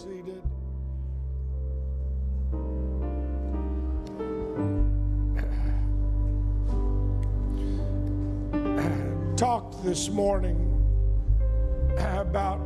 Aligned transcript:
seated. 0.00 0.42
Talked 9.36 9.84
this 9.84 10.08
morning 10.08 10.56
about 11.98 12.60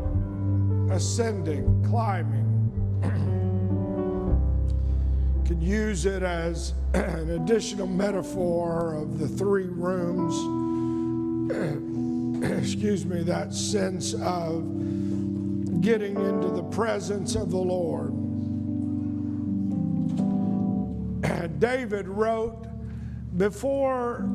ascending, 0.93 1.84
climbing. 1.89 2.52
Can 5.45 5.61
use 5.61 6.07
it 6.07 6.23
as 6.23 6.75
an 6.93 7.30
additional 7.30 7.89
metaphor 7.89 8.95
of 8.95 9.19
the 9.19 9.27
three 9.27 9.66
rooms. 9.66 10.35
Excuse 12.61 13.05
me, 13.05 13.25
that 13.25 13.53
sense 13.53 14.14
of 14.14 14.62
getting 15.85 16.16
into 16.16 16.48
the 16.48 16.62
presence 16.62 17.34
of 17.34 17.51
the 17.51 17.59
Lord. 17.59 18.15
David 21.60 22.09
wrote 22.09 22.66
before 23.37 24.27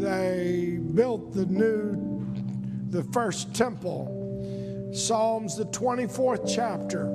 they 0.00 0.80
built 0.94 1.32
the 1.32 1.46
new, 1.46 2.26
the 2.90 3.04
first 3.12 3.54
temple, 3.54 4.18
Psalms, 4.92 5.56
the 5.56 5.66
24th 5.66 6.52
chapter. 6.52 7.06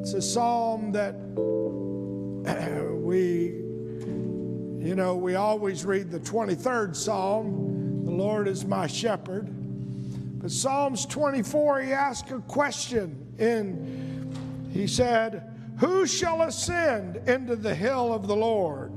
It's 0.00 0.12
a 0.12 0.20
psalm 0.20 0.92
that 0.92 1.14
we, 2.94 3.54
you 4.86 4.94
know, 4.94 5.16
we 5.16 5.34
always 5.34 5.86
read 5.86 6.10
the 6.10 6.20
23rd 6.20 6.94
psalm, 6.94 8.04
the 8.04 8.10
Lord 8.10 8.46
is 8.46 8.66
my 8.66 8.86
shepherd. 8.86 9.57
But 10.38 10.52
Psalms 10.52 11.04
24, 11.06 11.80
he 11.80 11.92
asked 11.92 12.30
a 12.30 12.38
question, 12.40 13.34
and 13.38 14.70
he 14.72 14.86
said, 14.86 15.42
Who 15.78 16.06
shall 16.06 16.42
ascend 16.42 17.16
into 17.28 17.56
the 17.56 17.74
hill 17.74 18.12
of 18.12 18.28
the 18.28 18.36
Lord? 18.36 18.92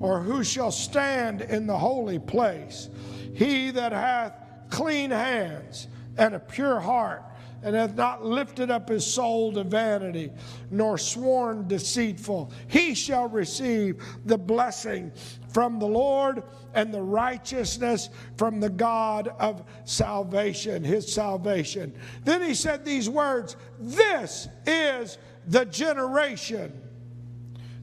Or 0.00 0.20
who 0.20 0.44
shall 0.44 0.70
stand 0.70 1.40
in 1.40 1.66
the 1.66 1.76
holy 1.76 2.18
place? 2.18 2.90
He 3.34 3.70
that 3.70 3.92
hath 3.92 4.34
clean 4.68 5.10
hands 5.10 5.88
and 6.18 6.34
a 6.34 6.38
pure 6.38 6.80
heart, 6.80 7.24
and 7.62 7.74
hath 7.74 7.94
not 7.94 8.24
lifted 8.24 8.70
up 8.70 8.88
his 8.88 9.06
soul 9.06 9.52
to 9.52 9.64
vanity, 9.64 10.30
nor 10.70 10.98
sworn 10.98 11.66
deceitful, 11.66 12.52
he 12.68 12.94
shall 12.94 13.28
receive 13.28 14.02
the 14.24 14.38
blessing 14.38 15.12
from 15.48 15.78
the 15.78 15.86
Lord 15.86 16.42
and 16.74 16.92
the 16.92 17.02
righteousness 17.02 18.10
from 18.36 18.60
the 18.60 18.70
God 18.70 19.28
of 19.38 19.64
salvation, 19.84 20.84
his 20.84 21.12
salvation. 21.12 21.92
Then 22.24 22.42
he 22.42 22.54
said 22.54 22.84
these 22.84 23.08
words 23.08 23.56
This 23.78 24.48
is 24.66 25.18
the 25.46 25.64
generation 25.64 26.72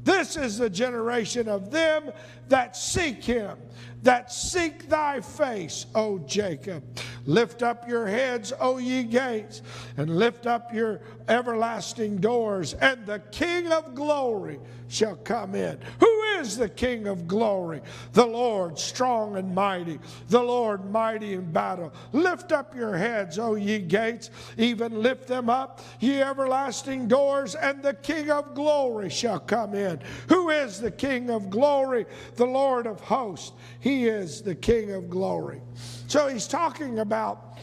this 0.05 0.37
is 0.37 0.59
the 0.59 0.69
generation 0.69 1.49
of 1.49 1.71
them 1.71 2.11
that 2.47 2.77
seek 2.77 3.23
him, 3.23 3.57
that 4.05 4.31
seek 4.31 4.87
thy 4.87 5.19
face, 5.19 5.87
O 5.95 6.19
Jacob. 6.19 6.83
Lift 7.25 7.63
up 7.63 7.89
your 7.89 8.07
heads, 8.07 8.53
O 8.59 8.77
ye 8.77 9.03
gates, 9.03 9.61
and 9.97 10.17
lift 10.17 10.45
up 10.45 10.73
your 10.73 11.01
everlasting 11.27 12.17
doors, 12.17 12.75
and 12.75 13.05
the 13.05 13.19
King 13.31 13.71
of 13.71 13.95
glory 13.95 14.59
shall 14.87 15.15
come 15.15 15.55
in. 15.55 15.79
Who 15.99 16.21
is 16.37 16.57
the 16.57 16.69
King 16.69 17.07
of 17.07 17.27
glory? 17.27 17.81
The 18.13 18.25
Lord 18.25 18.77
strong 18.77 19.37
and 19.37 19.55
mighty, 19.55 19.99
the 20.29 20.41
Lord 20.41 20.91
mighty 20.91 21.33
in 21.33 21.51
battle. 21.51 21.91
Lift 22.13 22.51
up 22.51 22.75
your 22.75 22.95
heads, 22.95 23.39
O 23.39 23.55
ye 23.55 23.79
gates, 23.79 24.29
even 24.57 25.01
lift 25.01 25.27
them 25.27 25.49
up, 25.49 25.81
ye 25.99 26.21
everlasting 26.21 27.07
doors, 27.07 27.55
and 27.55 27.81
the 27.81 27.95
King 27.95 28.29
of 28.29 28.53
glory 28.53 29.09
shall 29.09 29.39
come 29.39 29.73
in. 29.73 29.99
Who 30.29 30.49
is 30.49 30.79
the 30.79 30.91
King 30.91 31.31
of 31.31 31.49
glory? 31.49 32.05
The 32.35 32.45
Lord 32.45 32.85
of 32.85 32.99
hosts. 32.99 33.53
He 33.79 33.94
is 34.03 34.41
the 34.41 34.53
King 34.53 34.91
of 34.91 35.09
glory. 35.09 35.61
So 36.07 36.27
he's 36.27 36.47
talking 36.47 36.99
about 36.99 37.57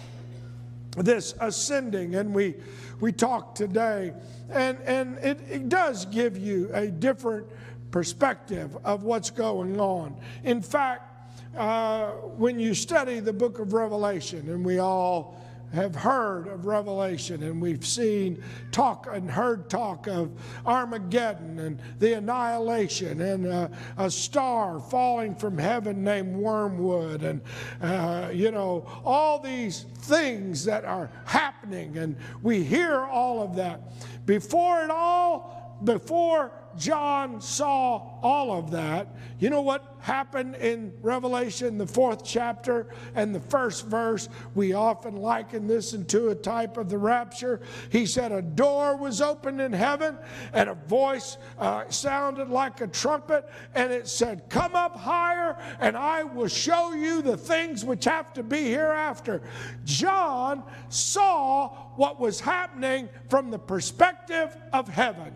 this 0.97 1.35
ascending, 1.41 2.15
and 2.15 2.35
we 2.35 2.55
we 3.01 3.13
talked 3.13 3.57
today, 3.57 4.15
and 4.51 4.79
and 4.85 5.19
it, 5.19 5.41
it 5.51 5.69
does 5.69 6.07
give 6.07 6.39
you 6.39 6.71
a 6.73 6.87
different 6.87 7.47
perspective 7.91 8.77
of 8.85 9.05
what's 9.05 9.31
going 9.31 9.79
on. 9.79 10.17
In 10.45 10.63
fact, 10.63 11.09
uh, 11.57 12.13
when 12.37 12.59
you 12.59 12.75
study 12.75 13.21
the 13.21 13.33
book 13.33 13.59
of 13.59 13.75
Revelation, 13.75 14.49
and 14.49 14.65
we 14.65 14.79
all 14.79 15.42
have 15.73 15.95
heard 15.95 16.47
of 16.49 16.67
Revelation 16.67 17.43
and 17.43 17.61
we've 17.61 17.87
seen 17.87 18.43
talk 18.71 19.07
and 19.11 19.31
heard 19.31 19.71
talk 19.71 20.07
of 20.07 20.31
Armageddon 20.67 21.59
and 21.59 21.81
the 21.99 22.15
annihilation 22.15 23.21
and 23.21 23.47
uh, 23.47 23.69
a 23.97 24.11
star 24.11 24.81
falling 24.81 25.35
from 25.35 25.57
heaven 25.57 26.05
named 26.05 26.37
Wormwood 26.37 27.23
and, 27.23 27.41
uh, 27.81 28.31
you 28.33 28.51
know, 28.51 28.87
all 29.05 29.39
these 29.39 29.87
things 29.99 30.65
that 30.65 30.85
are 30.85 31.11
happening 31.25 31.99
and 31.99 32.17
we 32.43 32.63
hear 32.63 33.01
all 33.01 33.43
of 33.43 33.57
that. 33.57 33.81
Before 34.27 34.85
it 34.85 34.91
all, 34.91 35.79
before 35.85 36.53
John 36.79 37.41
saw 37.41 38.19
all 38.23 38.53
of 38.53 38.71
that, 38.71 39.09
you 39.39 39.51
know 39.51 39.61
what 39.61 39.97
happened 40.01 40.57
in 40.57 40.93
Revelation, 41.03 41.79
the 41.79 41.87
fourth 41.87 42.25
chapter 42.25 42.89
and 43.15 43.35
the 43.35 43.41
first 43.41 43.87
verse? 43.87 44.29
We 44.55 44.73
often 44.73 45.17
liken 45.17 45.67
this 45.67 45.95
into 45.95 46.29
a 46.29 46.35
type 46.35 46.77
of 46.77 46.89
the 46.89 46.99
rapture. 46.99 47.61
He 47.91 48.07
said, 48.07 48.33
A 48.33 48.43
door 48.43 48.97
was 48.97 49.21
opened 49.21 49.61
in 49.61 49.73
heaven, 49.73 50.17
and 50.53 50.69
a 50.69 50.75
voice 50.75 51.39
uh, 51.59 51.89
sounded 51.89 52.49
like 52.49 52.81
a 52.81 52.87
trumpet, 52.87 53.49
and 53.75 53.93
it 53.93 54.09
said, 54.09 54.49
Come 54.49 54.75
up 54.75 54.97
higher, 54.97 55.57
and 55.81 55.97
I 55.97 56.23
will 56.23 56.49
show 56.49 56.93
you 56.93 57.23
the 57.23 57.37
things 57.37 57.85
which 57.85 58.05
have 58.05 58.33
to 58.35 58.43
be 58.43 58.65
hereafter. 58.65 59.43
John 59.85 60.63
saw 60.89 61.69
what 61.97 62.21
was 62.21 62.41
happening 62.41 63.09
from 63.29 63.51
the 63.51 63.59
perspective 63.59 64.57
of 64.73 64.89
heaven. 64.89 65.33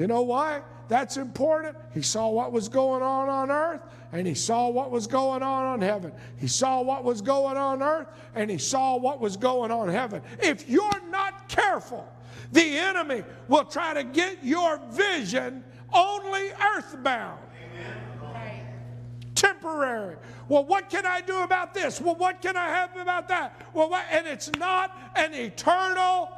You 0.00 0.06
know 0.06 0.22
why? 0.22 0.62
That's 0.88 1.18
important. 1.18 1.76
He 1.92 2.00
saw 2.00 2.30
what 2.30 2.52
was 2.52 2.70
going 2.70 3.02
on 3.02 3.28
on 3.28 3.50
earth 3.50 3.82
and 4.12 4.26
he 4.26 4.32
saw 4.32 4.70
what 4.70 4.90
was 4.90 5.06
going 5.06 5.42
on 5.42 5.66
on 5.66 5.82
heaven. 5.82 6.10
He 6.38 6.46
saw 6.46 6.80
what 6.80 7.04
was 7.04 7.20
going 7.20 7.58
on 7.58 7.82
earth 7.82 8.08
and 8.34 8.50
he 8.50 8.56
saw 8.56 8.96
what 8.96 9.20
was 9.20 9.36
going 9.36 9.70
on 9.70 9.90
heaven. 9.90 10.22
If 10.38 10.70
you're 10.70 11.02
not 11.10 11.50
careful, 11.50 12.10
the 12.50 12.78
enemy 12.78 13.24
will 13.46 13.66
try 13.66 13.92
to 13.92 14.02
get 14.02 14.42
your 14.42 14.80
vision 14.90 15.62
only 15.92 16.48
earthbound. 16.76 17.38
Temporary. 19.34 20.16
Well, 20.48 20.64
what 20.64 20.88
can 20.88 21.04
I 21.04 21.20
do 21.20 21.42
about 21.42 21.74
this? 21.74 22.00
Well, 22.00 22.14
what 22.14 22.40
can 22.40 22.56
I 22.56 22.68
have 22.68 22.96
about 22.96 23.28
that? 23.28 23.66
Well, 23.74 23.90
what? 23.90 24.06
and 24.10 24.26
it's 24.26 24.50
not 24.58 24.96
an 25.14 25.34
eternal, 25.34 26.30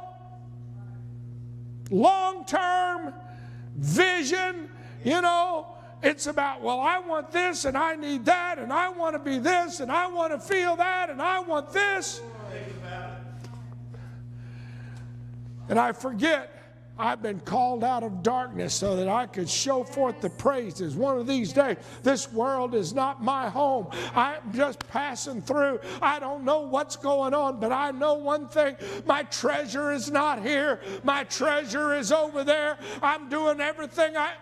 long 1.89 2.43
term 2.43 3.13
vision, 3.83 4.69
you 5.03 5.21
know. 5.21 5.67
It's 6.01 6.27
about, 6.27 6.61
well, 6.61 6.81
I 6.81 6.99
want 6.99 7.31
this 7.31 7.63
and 7.63 7.77
I 7.77 7.95
need 7.95 8.25
that 8.25 8.59
and 8.59 8.73
I 8.73 8.89
want 8.89 9.15
to 9.15 9.19
be 9.19 9.39
this 9.39 9.79
and 9.79 9.89
I 9.89 10.07
want 10.07 10.33
to 10.33 10.39
feel 10.39 10.75
that 10.75 11.09
and 11.09 11.21
I 11.21 11.39
want 11.39 11.71
this. 11.71 12.21
And 15.69 15.79
I 15.79 15.93
forget 15.93 16.52
I've 17.03 17.21
been 17.21 17.41
called 17.41 17.83
out 17.83 18.01
of 18.01 18.23
darkness 18.23 18.73
so 18.73 18.95
that 18.95 19.09
I 19.09 19.25
could 19.25 19.49
show 19.49 19.83
forth 19.83 20.21
the 20.21 20.29
praises. 20.29 20.95
One 20.95 21.17
of 21.17 21.27
these 21.27 21.51
days, 21.51 21.75
this 22.01 22.31
world 22.31 22.73
is 22.73 22.93
not 22.93 23.21
my 23.21 23.49
home. 23.49 23.87
I'm 24.15 24.39
just 24.53 24.87
passing 24.87 25.41
through. 25.41 25.81
I 26.01 26.19
don't 26.19 26.45
know 26.45 26.61
what's 26.61 26.95
going 26.95 27.33
on, 27.33 27.59
but 27.59 27.73
I 27.73 27.91
know 27.91 28.13
one 28.13 28.47
thing 28.47 28.77
my 29.05 29.23
treasure 29.23 29.91
is 29.91 30.09
not 30.09 30.41
here, 30.41 30.79
my 31.03 31.25
treasure 31.25 31.93
is 31.93 32.13
over 32.13 32.45
there. 32.45 32.77
I'm 33.01 33.27
doing 33.27 33.59
everything 33.59 34.15
I. 34.15 34.35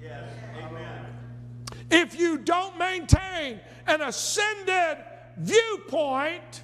Yes. 0.00 0.22
Amen. 0.56 1.04
If 1.90 2.16
you 2.16 2.38
don't 2.38 2.78
maintain 2.78 3.58
an 3.88 4.02
ascended 4.02 4.98
viewpoint, 5.36 6.62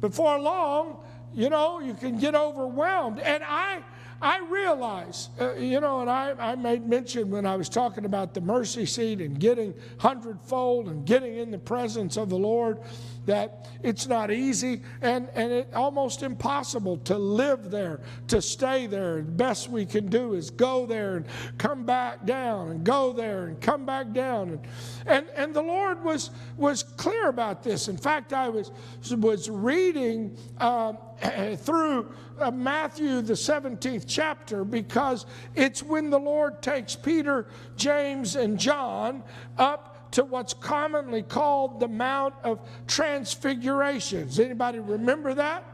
before 0.00 0.40
long, 0.40 0.96
you 1.32 1.48
know, 1.48 1.78
you 1.78 1.94
can 1.94 2.18
get 2.18 2.34
overwhelmed. 2.34 3.20
And 3.20 3.44
I 3.46 3.84
I 4.22 4.40
realize, 4.50 5.30
uh, 5.40 5.54
you 5.54 5.80
know, 5.80 6.00
and 6.00 6.10
I, 6.10 6.34
I 6.38 6.54
made 6.54 6.86
mention 6.86 7.30
when 7.30 7.46
I 7.46 7.56
was 7.56 7.70
talking 7.70 8.04
about 8.04 8.34
the 8.34 8.42
mercy 8.42 8.84
seat 8.84 9.20
and 9.20 9.40
getting 9.40 9.72
hundredfold 9.98 10.88
and 10.88 11.06
getting 11.06 11.38
in 11.38 11.50
the 11.50 11.58
presence 11.58 12.18
of 12.18 12.28
the 12.28 12.36
Lord 12.36 12.80
that 13.26 13.68
it's 13.82 14.06
not 14.06 14.30
easy 14.30 14.82
and, 15.00 15.28
and 15.34 15.52
it 15.52 15.72
almost 15.74 16.22
impossible 16.22 16.98
to 16.98 17.16
live 17.16 17.70
there, 17.70 18.00
to 18.28 18.42
stay 18.42 18.86
there. 18.86 19.16
The 19.22 19.30
best 19.30 19.70
we 19.70 19.86
can 19.86 20.08
do 20.08 20.34
is 20.34 20.50
go 20.50 20.84
there 20.84 21.16
and 21.16 21.26
come 21.56 21.84
back 21.84 22.26
down 22.26 22.70
and 22.70 22.84
go 22.84 23.12
there 23.12 23.46
and 23.46 23.60
come 23.60 23.86
back 23.86 24.12
down. 24.12 24.50
And, 24.50 24.60
and, 25.06 25.26
and 25.36 25.54
the 25.54 25.62
Lord 25.62 26.02
was, 26.04 26.30
was 26.56 26.82
clear 26.82 27.28
about 27.28 27.62
this. 27.62 27.88
In 27.88 27.96
fact, 27.96 28.32
I 28.32 28.48
was, 28.48 28.70
was 29.10 29.48
reading 29.48 30.36
um, 30.58 30.98
through 31.56 32.12
uh, 32.38 32.50
Matthew, 32.50 33.20
the 33.20 33.34
17th 33.34 34.04
chapter, 34.06 34.64
because 34.64 35.26
it's 35.54 35.82
when 35.82 36.10
the 36.10 36.18
Lord 36.18 36.62
takes 36.62 36.96
Peter, 36.96 37.46
James, 37.76 38.36
and 38.36 38.58
John 38.58 39.22
up 39.58 40.10
to 40.12 40.24
what's 40.24 40.54
commonly 40.54 41.22
called 41.22 41.80
the 41.80 41.88
Mount 41.88 42.34
of 42.42 42.60
Transfigurations. 42.86 44.40
Anybody 44.40 44.78
remember 44.80 45.34
that? 45.34 45.64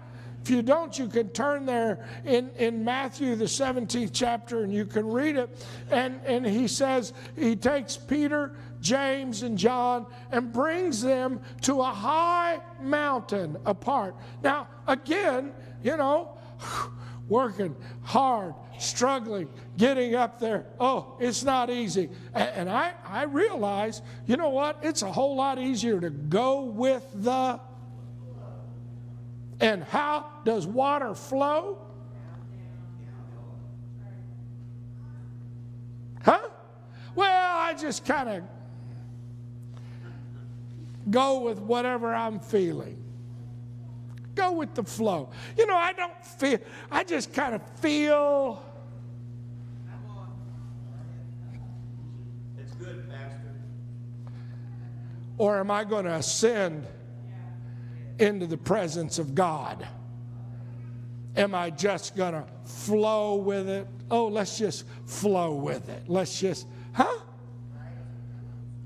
If 0.43 0.51
you 0.51 0.63
don't, 0.63 0.97
you 0.97 1.09
can 1.09 1.31
turn 1.31 1.67
there 1.67 2.07
in, 2.25 2.51
in 2.57 2.85
Matthew, 2.85 3.35
the 3.35 3.47
17th 3.47 4.11
chapter, 4.13 4.63
and 4.63 4.73
you 4.73 4.85
can 4.87 5.07
read 5.09 5.37
it. 5.37 5.67
And, 5.91 6.21
and 6.25 6.47
he 6.47 6.69
says, 6.69 7.13
he 7.37 7.57
takes 7.57 7.97
Peter, 7.97 8.55
James, 8.81 9.43
and 9.43 9.59
John 9.59 10.07
and 10.31 10.53
brings 10.53 11.03
them 11.03 11.41
to 11.63 11.81
a 11.81 11.93
high 11.93 12.61
mountain 12.81 13.57
apart. 13.67 14.15
Now, 14.43 14.69
again, 14.87 15.53
you 15.83 15.97
know, 15.97 16.39
working 17.29 17.75
hard, 18.03 18.55
struggling, 18.79 19.49
getting 19.77 20.15
up 20.15 20.39
there. 20.39 20.67
Oh, 20.79 21.17
it's 21.21 21.43
not 21.43 21.71
easy. 21.71 22.09
And 22.35 22.71
I, 22.71 22.93
I 23.05 23.25
realize, 23.25 24.03
you 24.27 24.37
know 24.37 24.51
what? 24.51 24.79
It's 24.83 25.03
a 25.03 25.11
whole 25.11 25.35
lot 25.35 25.59
easier 25.59 26.01
to 26.01 26.11
go 26.11 26.63
with 26.63 27.05
the. 27.15 27.61
And 29.61 29.85
how 29.85 30.27
does 30.45 30.67
water 30.67 31.15
flow? 31.15 31.79
Huh? 36.23 36.49
Well, 37.15 37.59
I 37.59 37.75
just 37.75 38.05
kind 38.05 38.29
of 38.29 38.43
go 41.11 41.41
with 41.41 41.59
whatever 41.61 42.15
I'm 42.15 42.41
feeling. 42.41 43.03
Go 44.35 44.53
with 44.53 44.75
the 44.75 44.85
flow. 44.85 45.31
You 45.57 45.67
know, 45.67 45.77
I 45.77 45.93
don't 45.93 46.25
feel, 46.25 46.59
I 46.91 47.05
just 47.05 47.33
kind 47.33 47.55
of 47.55 47.63
feel. 47.79 48.63
It's 52.59 52.75
good, 52.75 53.09
Pastor. 53.09 53.55
Or 55.39 55.59
am 55.61 55.71
I 55.71 55.85
going 55.85 56.05
to 56.05 56.15
ascend 56.15 56.87
into 58.19 58.47
the 58.47 58.57
presence 58.57 59.19
of 59.19 59.35
God? 59.35 59.87
Am 61.37 61.55
I 61.55 61.71
just 61.71 62.17
going 62.17 62.33
to 62.33 62.45
flow 62.65 63.37
with 63.37 63.69
it? 63.69 63.87
Oh, 64.11 64.27
let's 64.29 64.59
just 64.59 64.85
flow 65.05 65.55
with 65.55 65.89
it. 65.89 66.05
Let's 66.07 66.41
just, 66.41 66.67
huh? 66.93 67.19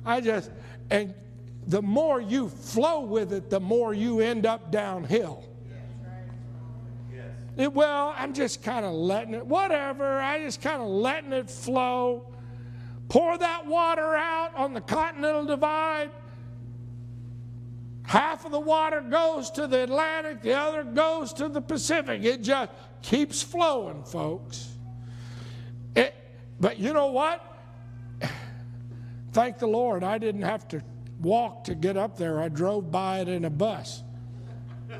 I 0.04 0.20
just, 0.20 0.50
and 0.90 1.14
the 1.66 1.82
more 1.82 2.20
you 2.20 2.48
flow 2.48 3.00
with 3.00 3.32
it, 3.32 3.50
the 3.50 3.60
more 3.60 3.94
you 3.94 4.20
end 4.20 4.46
up 4.46 4.72
downhill. 4.72 5.44
It, 7.56 7.72
well, 7.72 8.14
I'm 8.16 8.32
just 8.32 8.62
kind 8.62 8.86
of 8.86 8.92
letting 8.92 9.34
it, 9.34 9.44
whatever, 9.44 10.18
I 10.18 10.38
just 10.38 10.62
kind 10.62 10.80
of 10.80 10.88
letting 10.88 11.32
it 11.32 11.50
flow. 11.50 12.26
Pour 13.08 13.36
that 13.36 13.66
water 13.66 14.14
out 14.14 14.54
on 14.56 14.72
the 14.72 14.80
Continental 14.80 15.44
Divide. 15.44 16.10
Half 18.10 18.44
of 18.44 18.50
the 18.50 18.58
water 18.58 19.02
goes 19.02 19.52
to 19.52 19.68
the 19.68 19.84
Atlantic, 19.84 20.42
the 20.42 20.54
other 20.54 20.82
goes 20.82 21.32
to 21.34 21.48
the 21.48 21.60
Pacific. 21.60 22.24
It 22.24 22.42
just 22.42 22.72
keeps 23.02 23.40
flowing, 23.40 24.02
folks. 24.02 24.74
It, 25.94 26.12
but 26.58 26.80
you 26.80 26.92
know 26.92 27.12
what? 27.12 27.40
Thank 29.32 29.58
the 29.58 29.68
Lord, 29.68 30.02
I 30.02 30.18
didn't 30.18 30.42
have 30.42 30.66
to 30.70 30.82
walk 31.20 31.62
to 31.62 31.76
get 31.76 31.96
up 31.96 32.16
there. 32.16 32.40
I 32.40 32.48
drove 32.48 32.90
by 32.90 33.20
it 33.20 33.28
in 33.28 33.44
a 33.44 33.50
bus. 33.50 34.02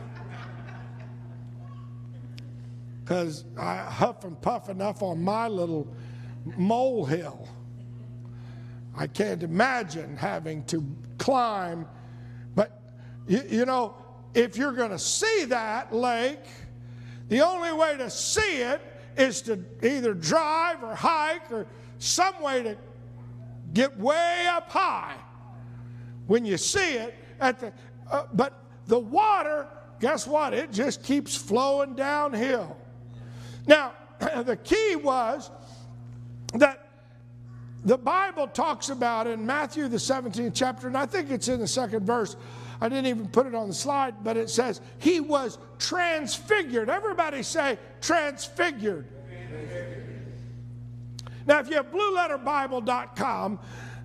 Because 3.02 3.44
I 3.58 3.78
huff 3.78 4.22
and 4.22 4.40
puff 4.40 4.68
enough 4.68 5.02
on 5.02 5.20
my 5.20 5.48
little 5.48 5.92
molehill. 6.56 7.48
I 8.96 9.08
can't 9.08 9.42
imagine 9.42 10.16
having 10.16 10.62
to 10.66 10.86
climb. 11.18 11.88
You, 13.30 13.44
you 13.48 13.64
know, 13.64 13.94
if 14.34 14.56
you're 14.56 14.72
going 14.72 14.90
to 14.90 14.98
see 14.98 15.44
that 15.44 15.94
lake, 15.94 16.44
the 17.28 17.42
only 17.42 17.72
way 17.72 17.96
to 17.96 18.10
see 18.10 18.56
it 18.56 18.80
is 19.16 19.40
to 19.42 19.64
either 19.84 20.14
drive 20.14 20.82
or 20.82 20.96
hike 20.96 21.48
or 21.52 21.68
some 22.00 22.42
way 22.42 22.64
to 22.64 22.76
get 23.72 23.96
way 23.96 24.46
up 24.48 24.68
high. 24.68 25.14
When 26.26 26.44
you 26.44 26.56
see 26.56 26.94
it 26.94 27.14
at 27.40 27.60
the 27.60 27.72
uh, 28.10 28.24
but 28.34 28.64
the 28.88 28.98
water 28.98 29.68
guess 30.00 30.26
what? 30.26 30.52
It 30.52 30.72
just 30.72 31.04
keeps 31.04 31.36
flowing 31.36 31.94
downhill. 31.94 32.76
Now 33.68 33.92
the 34.42 34.56
key 34.56 34.96
was 34.96 35.52
that 36.54 36.88
the 37.84 37.96
bible 37.96 38.46
talks 38.48 38.90
about 38.90 39.26
in 39.26 39.46
matthew 39.46 39.88
the 39.88 39.96
17th 39.96 40.52
chapter 40.52 40.86
and 40.86 40.98
i 40.98 41.06
think 41.06 41.30
it's 41.30 41.48
in 41.48 41.60
the 41.60 41.66
second 41.66 42.04
verse 42.04 42.36
i 42.80 42.88
didn't 42.88 43.06
even 43.06 43.28
put 43.28 43.46
it 43.46 43.54
on 43.54 43.68
the 43.68 43.74
slide 43.74 44.14
but 44.22 44.36
it 44.36 44.50
says 44.50 44.80
he 44.98 45.20
was 45.20 45.58
transfigured. 45.80 46.88
Everybody 46.88 47.42
say 47.42 47.78
transfigured. 48.00 49.06
Now 51.46 51.58
if 51.58 51.68
you 51.68 51.76
have 51.76 51.90
blueletterbible.com 51.90 53.58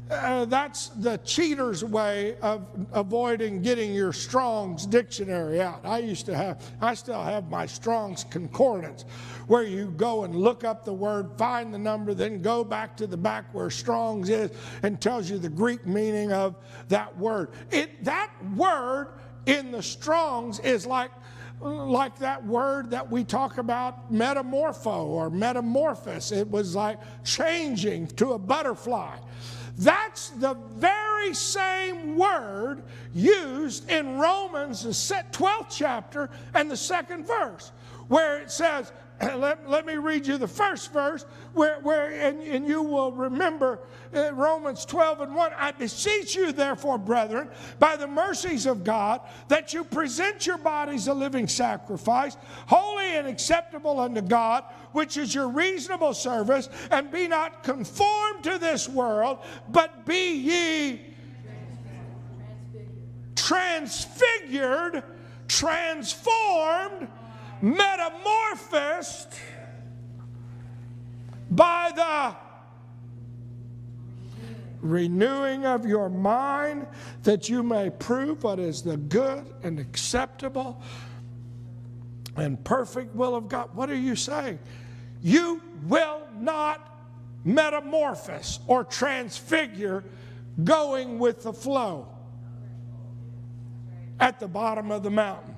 uh, 0.09 0.45
that's 0.45 0.89
the 0.89 1.17
cheater's 1.17 1.83
way 1.83 2.37
of 2.41 2.67
avoiding 2.93 3.61
getting 3.61 3.93
your 3.93 4.13
Strong's 4.13 4.85
dictionary 4.85 5.61
out. 5.61 5.81
I 5.83 5.99
used 5.99 6.25
to 6.27 6.35
have, 6.35 6.63
I 6.79 6.93
still 6.93 7.21
have 7.21 7.49
my 7.49 7.65
Strong's 7.65 8.23
concordance, 8.25 9.05
where 9.47 9.63
you 9.63 9.87
go 9.97 10.23
and 10.23 10.35
look 10.35 10.63
up 10.63 10.85
the 10.85 10.93
word, 10.93 11.31
find 11.37 11.73
the 11.73 11.79
number, 11.79 12.13
then 12.13 12.41
go 12.41 12.63
back 12.63 12.95
to 12.97 13.07
the 13.07 13.17
back 13.17 13.45
where 13.53 13.69
Strong's 13.69 14.29
is 14.29 14.51
and 14.83 15.01
tells 15.01 15.29
you 15.29 15.39
the 15.39 15.49
Greek 15.49 15.87
meaning 15.87 16.31
of 16.31 16.55
that 16.89 17.15
word. 17.17 17.49
It, 17.71 18.03
that 18.03 18.31
word 18.55 19.07
in 19.47 19.71
the 19.71 19.81
Strong's 19.81 20.59
is 20.59 20.85
like 20.85 21.11
like 21.61 22.19
that 22.19 22.45
word 22.45 22.91
that 22.91 23.09
we 23.09 23.23
talk 23.23 23.57
about, 23.57 24.11
metamorpho 24.11 25.05
or 25.05 25.29
metamorphosis. 25.29 26.31
It 26.31 26.51
was 26.51 26.75
like 26.75 26.99
changing 27.23 28.07
to 28.07 28.33
a 28.33 28.39
butterfly. 28.39 29.17
That's 29.77 30.29
the 30.29 30.53
very 30.53 31.33
same 31.33 32.17
word 32.17 32.83
used 33.13 33.89
in 33.89 34.17
Romans, 34.17 34.83
the 34.83 34.89
12th 34.89 35.67
chapter 35.69 36.29
and 36.53 36.71
the 36.71 36.77
second 36.77 37.27
verse, 37.27 37.71
where 38.07 38.37
it 38.41 38.51
says, 38.51 38.91
let, 39.21 39.69
let 39.69 39.85
me 39.85 39.95
read 39.95 40.27
you 40.27 40.37
the 40.37 40.47
first 40.47 40.91
verse 40.91 41.25
where, 41.53 41.79
where 41.79 42.11
and, 42.11 42.41
and 42.41 42.67
you 42.67 42.81
will 42.81 43.13
remember 43.13 43.79
uh, 44.13 44.33
Romans 44.33 44.83
12 44.83 45.21
and 45.21 45.35
1. 45.35 45.51
I 45.57 45.71
beseech 45.71 46.35
you, 46.35 46.51
therefore, 46.51 46.97
brethren, 46.97 47.49
by 47.79 47.95
the 47.95 48.07
mercies 48.07 48.65
of 48.65 48.83
God, 48.83 49.21
that 49.47 49.73
you 49.73 49.85
present 49.85 50.45
your 50.45 50.57
bodies 50.57 51.07
a 51.07 51.13
living 51.13 51.47
sacrifice, 51.47 52.35
holy 52.67 53.15
and 53.15 53.27
acceptable 53.27 53.99
unto 53.99 54.21
God, 54.21 54.65
which 54.91 55.15
is 55.15 55.33
your 55.33 55.47
reasonable 55.47 56.13
service, 56.13 56.67
and 56.91 57.09
be 57.09 57.27
not 57.27 57.63
conformed 57.63 58.43
to 58.43 58.57
this 58.57 58.89
world, 58.89 59.39
but 59.69 60.05
be 60.05 60.33
ye 60.33 61.01
transfigured, 63.35 65.03
transformed 65.47 67.07
metamorphosed 67.61 68.24
the 71.95 72.35
renewing 74.81 75.65
of 75.65 75.85
your 75.85 76.09
mind 76.09 76.85
that 77.23 77.49
you 77.49 77.63
may 77.63 77.89
prove 77.89 78.43
what 78.43 78.59
is 78.59 78.83
the 78.83 78.97
good 78.97 79.45
and 79.63 79.79
acceptable 79.79 80.81
and 82.35 82.63
perfect 82.63 83.15
will 83.15 83.35
of 83.35 83.47
God. 83.47 83.69
What 83.73 83.89
are 83.89 83.95
you 83.95 84.15
saying? 84.15 84.59
You 85.21 85.61
will 85.87 86.21
not 86.37 86.95
metamorphose 87.43 88.59
or 88.67 88.83
transfigure 88.83 90.03
going 90.63 91.19
with 91.19 91.43
the 91.43 91.53
flow 91.53 92.07
at 94.19 94.39
the 94.39 94.47
bottom 94.47 94.91
of 94.91 95.03
the 95.03 95.09
mountain. 95.09 95.55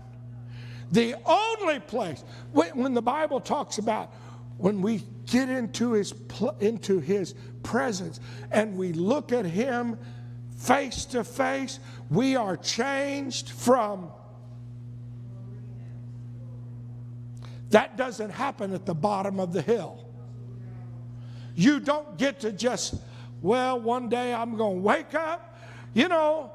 The 0.91 1.15
only 1.25 1.79
place, 1.79 2.23
when, 2.53 2.93
the 2.93 3.01
Bible 3.01 3.41
talks 3.41 3.77
about 3.77 4.13
when 4.57 4.81
we 4.81 5.03
get 5.27 5.49
into 5.49 5.91
his, 5.91 6.13
into 6.59 6.99
his 6.99 7.35
presence 7.63 8.19
and 8.51 8.77
we 8.77 8.93
look 8.93 9.31
at 9.31 9.45
him 9.45 9.97
face 10.57 11.05
to 11.05 11.23
face, 11.23 11.79
we 12.09 12.35
are 12.35 12.57
changed 12.57 13.49
from. 13.51 14.09
That 17.69 17.97
doesn't 17.97 18.31
happen 18.31 18.73
at 18.73 18.85
the 18.85 18.95
bottom 18.95 19.39
of 19.39 19.53
the 19.53 19.61
hill. 19.61 20.05
You 21.55 21.79
don't 21.79 22.17
get 22.17 22.39
to 22.41 22.51
just, 22.51 22.95
well, 23.41 23.79
one 23.79 24.09
day 24.09 24.33
I'm 24.33 24.57
going 24.57 24.77
to 24.77 24.81
wake 24.81 25.13
up. 25.13 25.59
You 25.93 26.07
know, 26.07 26.51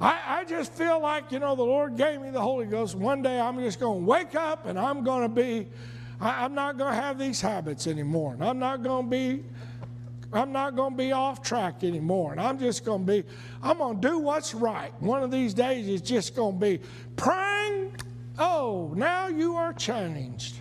I, 0.00 0.18
I, 0.26 0.44
just 0.44 0.72
feel 0.72 1.00
like, 1.00 1.30
you 1.30 1.38
know, 1.38 1.54
the 1.54 1.62
Lord 1.62 1.96
gave 1.96 2.20
me 2.20 2.30
the 2.30 2.40
Holy 2.40 2.66
Ghost. 2.66 2.96
One 2.96 3.22
day 3.22 3.38
I'm 3.38 3.58
just 3.60 3.78
going 3.78 4.00
to 4.00 4.04
wake 4.04 4.34
up 4.34 4.66
and 4.66 4.78
I'm 4.78 5.04
going 5.04 5.22
to 5.22 5.28
be, 5.28 5.68
I, 6.22 6.44
I'm 6.44 6.54
not 6.54 6.78
going 6.78 6.94
to 6.94 7.00
have 7.00 7.18
these 7.18 7.40
habits 7.40 7.86
anymore. 7.86 8.32
And 8.34 8.44
I'm 8.44 8.58
not 8.58 8.82
going 8.82 9.04
to 9.04 9.10
be 9.10 9.44
I'm 10.32 10.50
not 10.50 10.76
going 10.76 10.92
to 10.92 10.96
be 10.96 11.12
off 11.12 11.42
track 11.42 11.84
anymore. 11.84 12.32
And 12.32 12.40
I'm 12.40 12.58
just 12.58 12.86
going 12.86 13.04
to 13.04 13.12
be, 13.12 13.24
I'm 13.62 13.76
going 13.76 14.00
to 14.00 14.08
do 14.08 14.18
what's 14.18 14.54
right. 14.54 14.90
One 15.02 15.22
of 15.22 15.30
these 15.30 15.52
days 15.52 15.86
it's 15.86 16.08
just 16.08 16.34
going 16.34 16.54
to 16.54 16.60
be 16.60 16.80
praying. 17.16 17.94
Oh, 18.38 18.92
now 18.96 19.28
you 19.28 19.56
are 19.56 19.74
changed. 19.74 20.56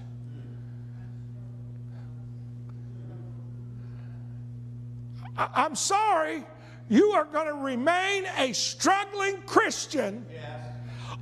I, 5.37 5.65
am 5.65 5.75
sorry, 5.75 6.43
you 6.89 7.11
are 7.11 7.23
going 7.23 7.47
to 7.47 7.53
remain 7.53 8.25
a 8.37 8.51
struggling 8.51 9.37
Christian 9.45 10.25
yes. 10.29 10.43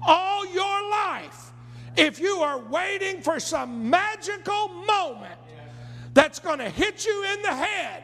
all 0.01 0.51
your 0.51 0.89
life 0.89 1.48
if 1.99 2.19
you 2.19 2.37
are 2.37 2.59
waiting 2.59 3.21
for 3.21 3.39
some 3.39 3.89
magical 3.89 4.69
moment 4.69 5.35
that's 6.13 6.39
going 6.39 6.59
to 6.59 6.69
hit 6.69 7.05
you 7.05 7.25
in 7.33 7.41
the 7.41 7.53
head 7.53 8.03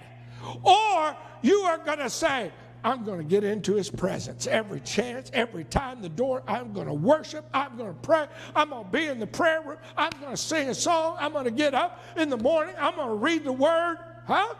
or 0.63 1.15
you 1.41 1.61
are 1.61 1.77
going 1.77 1.99
to 1.99 2.09
say, 2.09 2.51
I'm 2.83 3.03
going 3.03 3.17
to 3.17 3.23
get 3.23 3.43
into 3.43 3.73
his 3.73 3.89
presence 3.89 4.45
every 4.45 4.79
chance, 4.81 5.31
every 5.33 5.63
time 5.63 6.03
the 6.03 6.09
door. 6.09 6.43
I'm 6.47 6.71
going 6.71 6.85
to 6.85 6.93
worship. 6.93 7.49
I'm 7.51 7.77
going 7.77 7.93
to 7.93 7.99
pray. 8.01 8.27
I'm 8.55 8.69
going 8.69 8.85
to 8.85 8.91
be 8.91 9.07
in 9.07 9.19
the 9.19 9.25
prayer 9.25 9.61
room. 9.61 9.77
I'm 9.97 10.11
going 10.19 10.31
to 10.31 10.37
sing 10.37 10.69
a 10.69 10.75
song. 10.75 11.17
I'm 11.19 11.31
going 11.31 11.45
to 11.45 11.51
get 11.51 11.73
up 11.73 12.03
in 12.15 12.29
the 12.29 12.37
morning. 12.37 12.75
I'm 12.79 12.95
going 12.95 13.07
to 13.07 13.15
read 13.15 13.43
the 13.43 13.51
word. 13.51 13.97
Huh? 14.27 14.53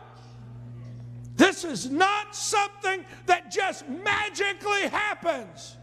This 1.36 1.63
is 1.65 1.92
not 1.92 2.36
something 2.36 3.06
that 3.27 3.51
just 3.51 3.88
magically 3.88 4.88
happens. 4.88 5.77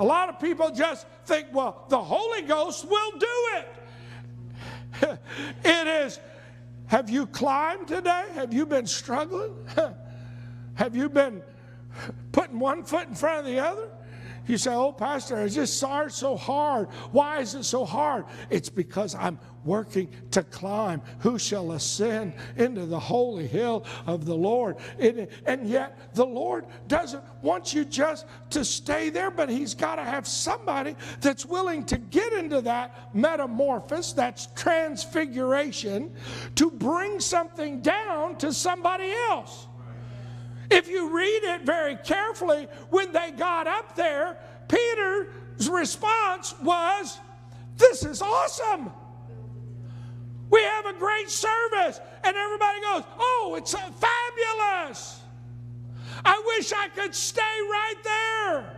A 0.00 0.04
lot 0.04 0.28
of 0.28 0.40
people 0.40 0.70
just 0.70 1.06
think, 1.26 1.48
well, 1.52 1.84
the 1.88 2.00
Holy 2.00 2.42
Ghost 2.42 2.84
will 2.88 3.12
do 3.18 3.26
it. 3.54 3.68
it 5.64 5.86
is 5.86 6.18
have 6.90 7.08
you 7.08 7.26
climbed 7.28 7.86
today? 7.86 8.24
Have 8.34 8.52
you 8.52 8.66
been 8.66 8.86
struggling? 8.86 9.54
Have 10.74 10.96
you 10.96 11.08
been 11.08 11.40
putting 12.32 12.58
one 12.58 12.82
foot 12.82 13.06
in 13.06 13.14
front 13.14 13.40
of 13.40 13.44
the 13.44 13.60
other? 13.60 13.88
You 14.50 14.58
say, 14.58 14.74
Oh, 14.74 14.90
Pastor, 14.90 15.40
it's 15.42 15.54
just 15.54 15.78
so 15.78 16.36
hard. 16.36 16.88
Why 17.12 17.38
is 17.38 17.54
it 17.54 17.62
so 17.62 17.84
hard? 17.84 18.24
It's 18.50 18.68
because 18.68 19.14
I'm 19.14 19.38
working 19.64 20.08
to 20.32 20.42
climb. 20.42 21.02
Who 21.20 21.38
shall 21.38 21.70
ascend 21.70 22.32
into 22.56 22.84
the 22.84 22.98
holy 22.98 23.46
hill 23.46 23.84
of 24.06 24.24
the 24.24 24.34
Lord? 24.34 24.78
and 24.98 25.68
yet, 25.68 26.14
the 26.14 26.26
Lord 26.26 26.66
doesn't 26.88 27.22
want 27.42 27.72
you 27.72 27.84
just 27.84 28.26
to 28.50 28.64
stay 28.64 29.08
there, 29.08 29.30
but 29.30 29.48
He's 29.48 29.72
got 29.72 29.96
to 29.96 30.04
have 30.04 30.26
somebody 30.26 30.96
that's 31.20 31.46
willing 31.46 31.84
to 31.84 31.98
get 31.98 32.32
into 32.32 32.60
that 32.62 33.14
metamorphosis, 33.14 34.14
that's 34.14 34.48
transfiguration, 34.56 36.12
to 36.56 36.72
bring 36.72 37.20
something 37.20 37.82
down 37.82 38.36
to 38.38 38.52
somebody 38.52 39.12
else. 39.30 39.68
If 40.70 40.88
you 40.88 41.14
read 41.14 41.42
it 41.42 41.62
very 41.62 41.96
carefully, 41.96 42.68
when 42.90 43.12
they 43.12 43.32
got 43.32 43.66
up 43.66 43.96
there, 43.96 44.38
Peter's 44.68 45.68
response 45.68 46.54
was, 46.62 47.18
This 47.76 48.04
is 48.04 48.22
awesome. 48.22 48.92
We 50.48 50.62
have 50.62 50.86
a 50.86 50.92
great 50.92 51.28
service. 51.28 52.00
And 52.22 52.36
everybody 52.36 52.80
goes, 52.80 53.02
Oh, 53.18 53.54
it's 53.58 53.72
fabulous. 53.72 55.20
I 56.24 56.42
wish 56.56 56.72
I 56.72 56.88
could 56.88 57.14
stay 57.14 57.40
right 57.40 57.94
there. 58.04 58.76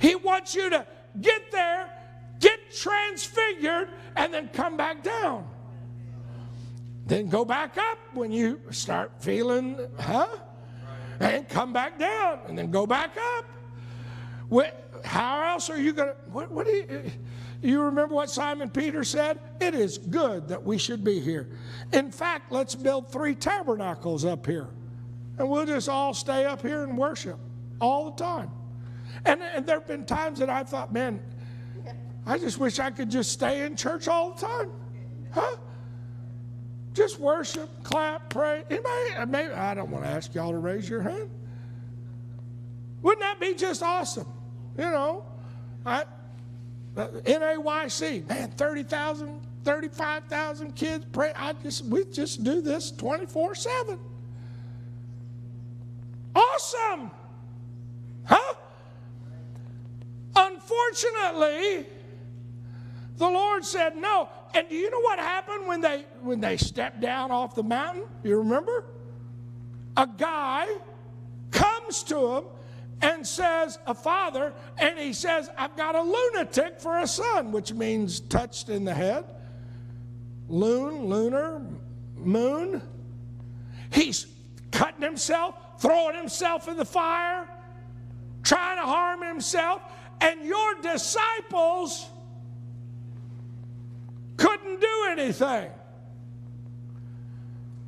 He 0.00 0.14
wants 0.14 0.54
you 0.54 0.70
to 0.70 0.86
get 1.20 1.50
there, 1.50 1.90
get 2.40 2.58
transfigured, 2.74 3.88
and 4.16 4.32
then 4.32 4.48
come 4.48 4.76
back 4.76 5.02
down. 5.02 5.46
Then 7.06 7.28
go 7.28 7.44
back 7.44 7.76
up 7.76 7.98
when 8.12 8.30
you 8.30 8.60
start 8.70 9.12
feeling, 9.20 9.78
huh? 9.98 10.28
And 11.20 11.48
come 11.48 11.72
back 11.72 11.98
down 11.98 12.40
and 12.46 12.56
then 12.56 12.70
go 12.70 12.86
back 12.86 13.16
up. 13.16 13.44
How 15.04 15.52
else 15.52 15.70
are 15.70 15.80
you 15.80 15.92
going 15.92 16.08
to? 16.08 16.16
What, 16.30 16.50
what 16.50 16.66
do 16.66 16.72
you? 16.72 17.10
You 17.60 17.82
remember 17.82 18.14
what 18.14 18.30
Simon 18.30 18.70
Peter 18.70 19.02
said? 19.02 19.40
It 19.60 19.74
is 19.74 19.98
good 19.98 20.48
that 20.48 20.62
we 20.62 20.78
should 20.78 21.02
be 21.02 21.18
here. 21.18 21.48
In 21.92 22.12
fact, 22.12 22.52
let's 22.52 22.74
build 22.74 23.10
three 23.10 23.34
tabernacles 23.34 24.24
up 24.24 24.46
here. 24.46 24.68
And 25.38 25.48
we'll 25.48 25.66
just 25.66 25.88
all 25.88 26.14
stay 26.14 26.44
up 26.44 26.62
here 26.62 26.84
and 26.84 26.96
worship 26.96 27.38
all 27.80 28.10
the 28.10 28.16
time. 28.16 28.50
And, 29.24 29.42
and 29.42 29.66
there 29.66 29.78
have 29.80 29.88
been 29.88 30.04
times 30.04 30.38
that 30.38 30.50
I 30.50 30.62
thought, 30.62 30.92
man, 30.92 31.20
I 32.26 32.38
just 32.38 32.58
wish 32.58 32.78
I 32.78 32.90
could 32.90 33.10
just 33.10 33.32
stay 33.32 33.64
in 33.64 33.74
church 33.74 34.06
all 34.06 34.32
the 34.32 34.46
time. 34.46 34.70
Huh? 35.32 35.56
Just 36.98 37.20
worship, 37.20 37.70
clap, 37.84 38.28
pray. 38.28 38.64
Anybody, 38.68 39.14
uh, 39.16 39.24
maybe, 39.24 39.52
I 39.52 39.72
don't 39.72 39.88
want 39.88 40.02
to 40.02 40.10
ask 40.10 40.34
y'all 40.34 40.50
to 40.50 40.58
raise 40.58 40.90
your 40.90 41.00
hand. 41.00 41.30
Wouldn't 43.02 43.20
that 43.20 43.38
be 43.38 43.54
just 43.54 43.84
awesome? 43.84 44.26
You 44.76 44.82
know, 44.82 45.24
I, 45.86 46.02
uh, 46.96 47.06
NAYC, 47.24 48.28
man, 48.28 48.50
30,000, 48.50 49.40
35,000 49.62 50.74
kids 50.74 51.06
pray. 51.12 51.32
I 51.36 51.52
just, 51.52 51.84
we 51.84 52.04
just 52.06 52.42
do 52.42 52.60
this 52.60 52.90
24 52.90 53.54
7. 53.54 53.98
Awesome. 56.34 57.12
Huh? 58.24 58.54
Unfortunately, 60.34 61.86
the 63.18 63.28
Lord 63.28 63.64
said 63.64 63.96
no. 63.96 64.28
And 64.54 64.68
do 64.68 64.74
you 64.74 64.90
know 64.90 65.00
what 65.00 65.18
happened 65.18 65.66
when 65.66 65.80
they 65.80 66.06
when 66.22 66.40
they 66.40 66.56
stepped 66.56 67.00
down 67.00 67.30
off 67.30 67.54
the 67.54 67.62
mountain? 67.62 68.04
You 68.22 68.38
remember? 68.38 68.84
A 69.96 70.06
guy 70.06 70.68
comes 71.50 72.02
to 72.04 72.36
him 72.36 72.44
and 73.00 73.26
says, 73.26 73.78
a 73.86 73.94
father, 73.94 74.52
and 74.76 74.98
he 74.98 75.12
says, 75.12 75.50
I've 75.56 75.76
got 75.76 75.94
a 75.94 76.02
lunatic 76.02 76.80
for 76.80 76.98
a 76.98 77.06
son, 77.06 77.52
which 77.52 77.72
means 77.72 78.20
touched 78.20 78.68
in 78.68 78.84
the 78.84 78.94
head. 78.94 79.24
Loon, 80.48 81.06
lunar, 81.06 81.62
moon. 82.16 82.82
He's 83.92 84.26
cutting 84.72 85.02
himself, 85.02 85.54
throwing 85.80 86.16
himself 86.16 86.68
in 86.68 86.76
the 86.76 86.84
fire, 86.84 87.48
trying 88.42 88.78
to 88.78 88.82
harm 88.82 89.22
himself, 89.22 89.82
and 90.20 90.44
your 90.44 90.74
disciples 90.80 92.08
anything. 95.10 95.70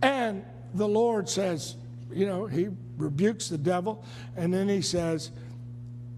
And 0.03 0.45
the 0.75 0.89
Lord 0.89 1.29
says, 1.29 1.77
you 2.13 2.27
know, 2.27 2.47
he 2.47 2.69
rebukes 2.97 3.49
the 3.49 3.59
devil, 3.59 4.05
and 4.37 4.53
then 4.53 4.69
he 4.69 4.83
says, 4.83 5.31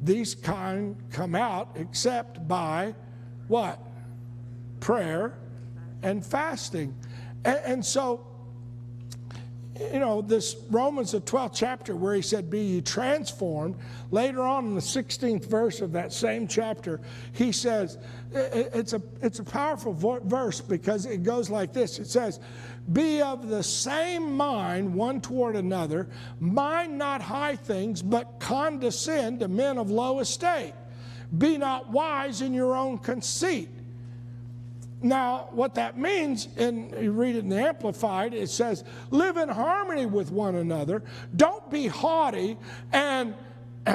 These 0.03 0.35
kind 0.35 0.97
come 1.11 1.35
out 1.35 1.71
except 1.77 2.47
by 2.47 2.95
what? 3.49 3.79
Prayer 4.81 5.39
and 6.03 6.25
fasting. 6.25 6.95
And, 7.45 7.61
and 7.65 7.87
so, 7.87 8.27
you 9.81 9.99
know, 9.99 10.21
this 10.21 10.57
Romans, 10.71 11.13
the 11.13 11.21
12th 11.21 11.53
chapter, 11.55 11.97
where 11.97 12.15
he 12.15 12.23
said, 12.23 12.51
Be 12.51 12.61
ye 12.61 12.81
transformed, 12.81 13.77
later 14.11 14.43
on 14.43 14.67
in 14.67 14.75
the 14.75 14.81
16th 14.81 15.47
verse 15.47 15.81
of 15.81 15.93
that 15.93 16.13
same 16.13 16.47
chapter, 16.47 17.01
he 17.33 17.53
says, 17.53 17.99
it's 18.33 18.93
a, 18.93 19.03
it's 19.23 19.39
a 19.39 19.45
powerful 19.45 19.93
verse 20.25 20.61
because 20.61 21.07
it 21.07 21.23
goes 21.23 21.51
like 21.51 21.73
this 21.73 21.99
it 21.99 22.07
says, 22.07 22.41
Be 22.93 23.23
of 23.23 23.49
the 23.49 23.63
same 23.63 24.37
mind 24.37 24.95
one 24.95 25.21
toward 25.21 25.57
another, 25.57 26.09
mind 26.39 26.99
not 26.99 27.23
high 27.23 27.57
things, 27.57 28.03
but 28.03 28.41
condescend 28.41 29.41
to 29.41 29.49
men 29.49 29.79
of 29.79 29.91
low 29.91 30.21
estate. 30.21 30.75
Be 31.37 31.57
not 31.57 31.91
wise 31.91 32.43
in 32.43 32.53
your 32.53 32.77
own 32.77 32.99
conceit. 32.99 33.71
Now, 35.03 35.49
what 35.51 35.75
that 35.75 35.99
means, 35.99 36.49
and 36.57 36.93
you 36.93 37.11
read 37.11 37.35
it 37.35 37.41
in 37.41 37.49
the 37.49 37.61
Amplified, 37.61 38.35
it 38.35 38.51
says, 38.51 38.85
live 39.11 39.37
in 39.37 39.49
harmony 39.49 40.07
with 40.07 40.31
one 40.31 40.55
another. 40.55 41.03
Don't 41.35 41.69
be 41.71 41.89
haughty 41.89 42.57
and 42.93 43.35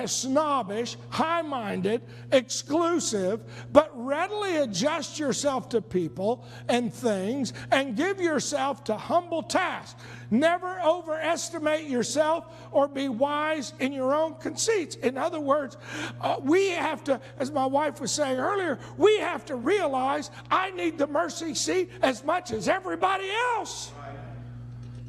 snobbish, 0.06 0.98
high 1.10 1.42
minded, 1.42 2.02
exclusive, 2.32 3.42
but 3.72 3.90
readily 3.94 4.58
adjust 4.58 5.18
yourself 5.18 5.70
to 5.70 5.82
people 5.82 6.46
and 6.68 6.94
things 6.94 7.54
and 7.72 7.96
give 7.96 8.20
yourself 8.20 8.84
to 8.86 8.98
humble 8.98 9.44
tasks. 9.44 10.02
Never 10.30 10.82
overestimate 10.82 11.88
yourself 11.88 12.46
or 12.72 12.88
be 12.88 13.08
wise 13.08 13.74
in 13.80 13.94
your 13.94 14.14
own 14.14 14.36
conceits. 14.36 14.96
In 14.96 15.18
other 15.18 15.40
words, 15.40 15.78
uh, 16.20 16.38
we 16.42 16.70
have 16.72 17.04
to, 17.06 17.22
as 17.40 17.50
my 17.50 17.66
wife 17.66 18.02
was 18.02 18.12
saying 18.12 18.38
earlier, 18.38 18.78
we 18.98 19.18
have 19.20 19.46
to 19.46 19.56
realize 19.56 20.32
I 20.52 20.72
need 20.72 20.98
the 20.98 21.08
mercy 21.08 21.54
seat 21.54 21.92
as 22.02 22.26
much 22.26 22.52
as 22.52 22.68
everybody 22.68 23.30
else. 23.56 23.92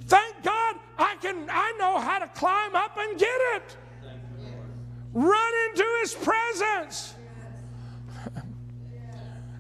Thank 0.06 0.42
God 0.42 0.76
I 0.98 1.16
can 1.20 1.48
I 1.50 1.74
know 1.78 1.98
how 1.98 2.18
to 2.18 2.28
climb 2.28 2.74
up 2.74 2.96
and 2.96 3.18
get 3.18 3.40
it. 3.56 3.76
Run 5.18 5.52
into 5.70 5.84
his 6.02 6.14
presence. 6.14 7.14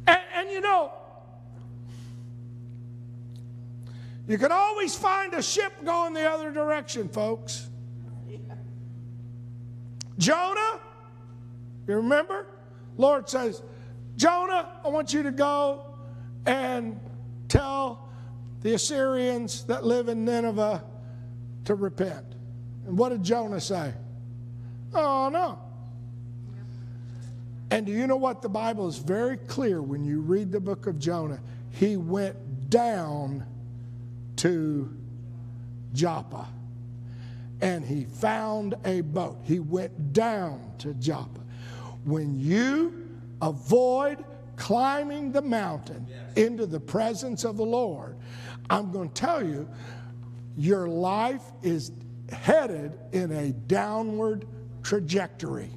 and, 0.06 0.20
and 0.34 0.50
you 0.50 0.60
know, 0.60 0.92
You 4.28 4.36
can 4.36 4.52
always 4.52 4.94
find 4.94 5.32
a 5.32 5.42
ship 5.42 5.72
going 5.84 6.12
the 6.12 6.30
other 6.30 6.52
direction, 6.52 7.08
folks. 7.08 7.66
Jonah, 10.18 10.80
you 11.86 11.94
remember? 11.94 12.46
Lord 12.98 13.30
says, 13.30 13.62
Jonah, 14.16 14.68
I 14.84 14.88
want 14.88 15.14
you 15.14 15.22
to 15.22 15.32
go 15.32 15.86
and 16.44 17.00
tell 17.48 18.10
the 18.60 18.74
Assyrians 18.74 19.64
that 19.64 19.86
live 19.86 20.08
in 20.08 20.26
Nineveh 20.26 20.84
to 21.64 21.74
repent. 21.74 22.26
And 22.86 22.98
what 22.98 23.08
did 23.08 23.22
Jonah 23.22 23.60
say? 23.60 23.94
Oh, 24.94 25.28
no. 25.28 25.58
And 27.70 27.84
do 27.84 27.92
you 27.92 28.06
know 28.06 28.16
what? 28.16 28.40
The 28.42 28.48
Bible 28.48 28.88
is 28.88 28.98
very 28.98 29.36
clear 29.36 29.82
when 29.82 30.04
you 30.04 30.20
read 30.20 30.50
the 30.50 30.60
book 30.60 30.86
of 30.86 30.98
Jonah. 30.98 31.40
He 31.70 31.96
went 31.96 32.70
down 32.70 33.44
to 34.36 34.94
Joppa. 35.92 36.48
And 37.60 37.84
he 37.84 38.04
found 38.04 38.74
a 38.84 39.00
boat. 39.02 39.38
He 39.42 39.58
went 39.58 40.12
down 40.12 40.72
to 40.78 40.94
Joppa. 40.94 41.40
When 42.04 42.38
you 42.38 43.06
avoid 43.42 44.24
climbing 44.56 45.32
the 45.32 45.42
mountain 45.42 46.06
into 46.36 46.66
the 46.66 46.80
presence 46.80 47.44
of 47.44 47.56
the 47.56 47.64
Lord, 47.64 48.16
I'm 48.70 48.92
going 48.92 49.08
to 49.08 49.14
tell 49.14 49.44
you, 49.44 49.68
your 50.56 50.88
life 50.88 51.42
is 51.62 51.92
headed 52.30 52.98
in 53.12 53.32
a 53.32 53.52
downward 53.52 54.46
trajectory. 54.82 55.70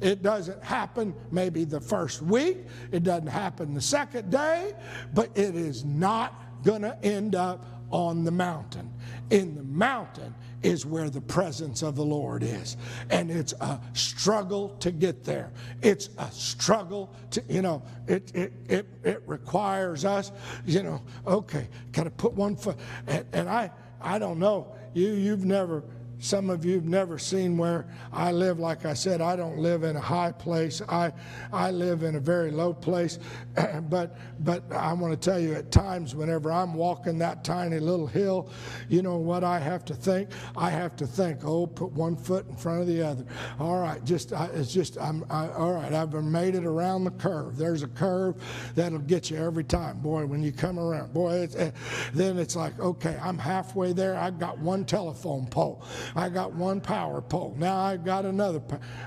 It 0.00 0.22
doesn't 0.22 0.62
happen 0.64 1.14
maybe 1.30 1.64
the 1.64 1.80
first 1.80 2.22
week, 2.22 2.58
it 2.90 3.04
doesn't 3.04 3.28
happen 3.28 3.72
the 3.72 3.80
second 3.80 4.30
day, 4.30 4.74
but 5.14 5.30
it 5.36 5.54
is 5.54 5.84
not 5.84 6.62
going 6.64 6.82
to 6.82 6.96
end 7.04 7.34
up 7.34 7.64
on 7.90 8.24
the 8.24 8.30
mountain. 8.30 8.90
In 9.30 9.54
the 9.54 9.62
mountain 9.62 10.34
is 10.62 10.86
where 10.86 11.10
the 11.10 11.20
presence 11.20 11.82
of 11.82 11.96
the 11.96 12.04
Lord 12.04 12.42
is. 12.42 12.76
And 13.10 13.30
it's 13.30 13.52
a 13.54 13.80
struggle 13.94 14.70
to 14.80 14.90
get 14.90 15.24
there. 15.24 15.50
It's 15.82 16.10
a 16.18 16.30
struggle 16.30 17.12
to, 17.30 17.42
you 17.48 17.62
know, 17.62 17.82
it, 18.06 18.34
it, 18.34 18.52
it, 18.68 18.86
it 19.04 19.22
requires 19.26 20.04
us, 20.04 20.32
you 20.64 20.82
know, 20.82 21.02
okay, 21.26 21.68
got 21.92 22.04
to 22.04 22.10
put 22.10 22.32
one 22.32 22.56
foot. 22.56 22.76
And, 23.06 23.26
and 23.32 23.48
I, 23.48 23.70
I 24.00 24.18
don't 24.18 24.38
know, 24.38 24.74
you, 24.94 25.12
you've 25.12 25.44
never 25.44 25.84
some 26.22 26.50
of 26.50 26.64
you 26.64 26.74
have 26.74 26.84
never 26.84 27.18
seen 27.18 27.58
where 27.58 27.84
I 28.12 28.30
live. 28.30 28.60
Like 28.60 28.86
I 28.86 28.94
said, 28.94 29.20
I 29.20 29.34
don't 29.34 29.58
live 29.58 29.82
in 29.82 29.96
a 29.96 30.00
high 30.00 30.30
place. 30.30 30.80
I, 30.88 31.12
I 31.52 31.72
live 31.72 32.04
in 32.04 32.14
a 32.14 32.20
very 32.20 32.52
low 32.52 32.72
place. 32.72 33.18
but, 33.90 34.16
but 34.44 34.62
I 34.72 34.92
want 34.92 35.20
to 35.20 35.30
tell 35.30 35.40
you, 35.40 35.54
at 35.54 35.72
times, 35.72 36.14
whenever 36.14 36.52
I'm 36.52 36.74
walking 36.74 37.18
that 37.18 37.42
tiny 37.42 37.80
little 37.80 38.06
hill, 38.06 38.50
you 38.88 39.02
know 39.02 39.16
what 39.16 39.42
I 39.42 39.58
have 39.58 39.84
to 39.86 39.94
think? 39.94 40.30
I 40.56 40.70
have 40.70 40.94
to 40.96 41.08
think, 41.08 41.44
oh, 41.44 41.66
put 41.66 41.90
one 41.90 42.14
foot 42.14 42.46
in 42.48 42.54
front 42.54 42.82
of 42.82 42.86
the 42.86 43.02
other. 43.02 43.24
All 43.58 43.80
right, 43.80 44.02
just 44.04 44.32
I, 44.32 44.46
it's 44.54 44.72
just 44.72 44.98
I'm 44.98 45.24
I, 45.28 45.48
all 45.48 45.72
right. 45.72 45.92
I've 45.92 46.12
made 46.12 46.54
it 46.54 46.64
around 46.64 47.02
the 47.02 47.10
curve. 47.10 47.56
There's 47.56 47.82
a 47.82 47.88
curve 47.88 48.36
that'll 48.76 49.00
get 49.00 49.28
you 49.28 49.38
every 49.38 49.64
time, 49.64 49.98
boy. 49.98 50.24
When 50.26 50.40
you 50.40 50.52
come 50.52 50.78
around, 50.78 51.12
boy, 51.12 51.38
it's, 51.38 51.56
uh, 51.56 51.72
then 52.14 52.38
it's 52.38 52.54
like, 52.54 52.78
okay, 52.78 53.18
I'm 53.20 53.38
halfway 53.38 53.92
there. 53.92 54.16
I've 54.16 54.38
got 54.38 54.58
one 54.58 54.84
telephone 54.84 55.48
pole. 55.48 55.84
I 56.14 56.28
got 56.28 56.52
one 56.52 56.80
power 56.80 57.20
pole. 57.20 57.54
Now 57.58 57.78
I 57.78 57.96
got 57.96 58.24
another. 58.24 58.62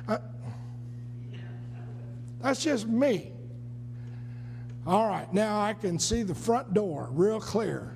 I, 0.08 0.18
that's 2.42 2.64
just 2.64 2.88
me. 2.88 3.32
All 4.88 5.08
right, 5.08 5.32
now 5.34 5.60
I 5.60 5.74
can 5.74 5.98
see 5.98 6.22
the 6.22 6.36
front 6.36 6.74
door 6.74 7.10
real 7.12 7.40
clear. 7.40 7.96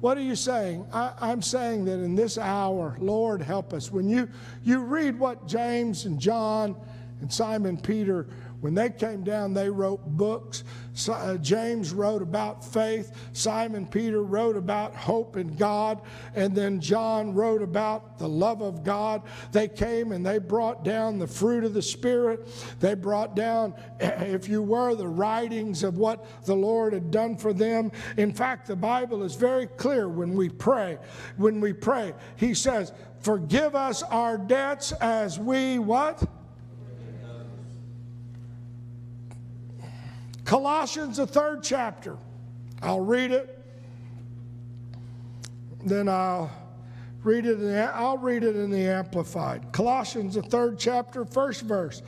What 0.00 0.16
are 0.16 0.22
you 0.22 0.36
saying? 0.36 0.86
I, 0.92 1.32
am 1.32 1.42
saying 1.42 1.84
that 1.86 1.98
in 1.98 2.14
this 2.14 2.38
hour, 2.38 2.96
Lord, 3.00 3.42
help 3.42 3.72
us. 3.72 3.90
When 3.90 4.08
you, 4.08 4.28
you 4.62 4.80
read 4.80 5.18
what 5.18 5.48
James 5.48 6.04
and 6.04 6.20
John 6.20 6.76
and 7.20 7.32
Simon 7.32 7.76
Peter 7.76 8.28
when 8.60 8.74
they 8.74 8.90
came 8.90 9.22
down, 9.22 9.54
they 9.54 9.70
wrote 9.70 10.04
books. 10.04 10.64
Uh, 11.08 11.36
James 11.36 11.92
wrote 11.92 12.22
about 12.22 12.64
faith. 12.64 13.12
Simon 13.32 13.86
Peter 13.86 14.24
wrote 14.24 14.56
about 14.56 14.96
hope 14.96 15.36
in 15.36 15.54
God. 15.54 16.00
And 16.34 16.56
then 16.56 16.80
John 16.80 17.34
wrote 17.34 17.62
about 17.62 18.18
the 18.18 18.28
love 18.28 18.60
of 18.60 18.82
God. 18.82 19.22
They 19.52 19.68
came 19.68 20.10
and 20.10 20.26
they 20.26 20.38
brought 20.38 20.82
down 20.82 21.18
the 21.18 21.26
fruit 21.26 21.62
of 21.62 21.72
the 21.72 21.82
Spirit. 21.82 22.48
They 22.80 22.94
brought 22.94 23.36
down, 23.36 23.74
if 24.00 24.48
you 24.48 24.60
were, 24.60 24.96
the 24.96 25.06
writings 25.06 25.84
of 25.84 25.98
what 25.98 26.26
the 26.44 26.56
Lord 26.56 26.92
had 26.94 27.12
done 27.12 27.36
for 27.36 27.52
them. 27.52 27.92
In 28.16 28.32
fact, 28.32 28.66
the 28.66 28.76
Bible 28.76 29.22
is 29.22 29.36
very 29.36 29.68
clear 29.68 30.08
when 30.08 30.34
we 30.34 30.48
pray. 30.48 30.98
When 31.36 31.60
we 31.60 31.72
pray, 31.72 32.12
He 32.34 32.54
says, 32.54 32.92
Forgive 33.20 33.74
us 33.74 34.02
our 34.04 34.38
debts 34.38 34.92
as 34.92 35.38
we 35.38 35.78
what? 35.78 36.22
Colossians, 40.48 41.18
the 41.18 41.26
third 41.26 41.62
chapter. 41.62 42.16
I'll 42.80 43.04
read 43.04 43.32
it. 43.32 43.62
Then 45.84 46.08
I'll 46.08 46.50
read 47.22 47.44
it. 47.44 47.60
In 47.60 47.66
the, 47.66 47.94
I'll 47.94 48.16
read 48.16 48.44
it 48.44 48.56
in 48.56 48.70
the 48.70 48.86
Amplified. 48.86 49.70
Colossians, 49.72 50.36
the 50.36 50.42
third 50.42 50.78
chapter, 50.78 51.26
first 51.26 51.60
verse. 51.60 52.00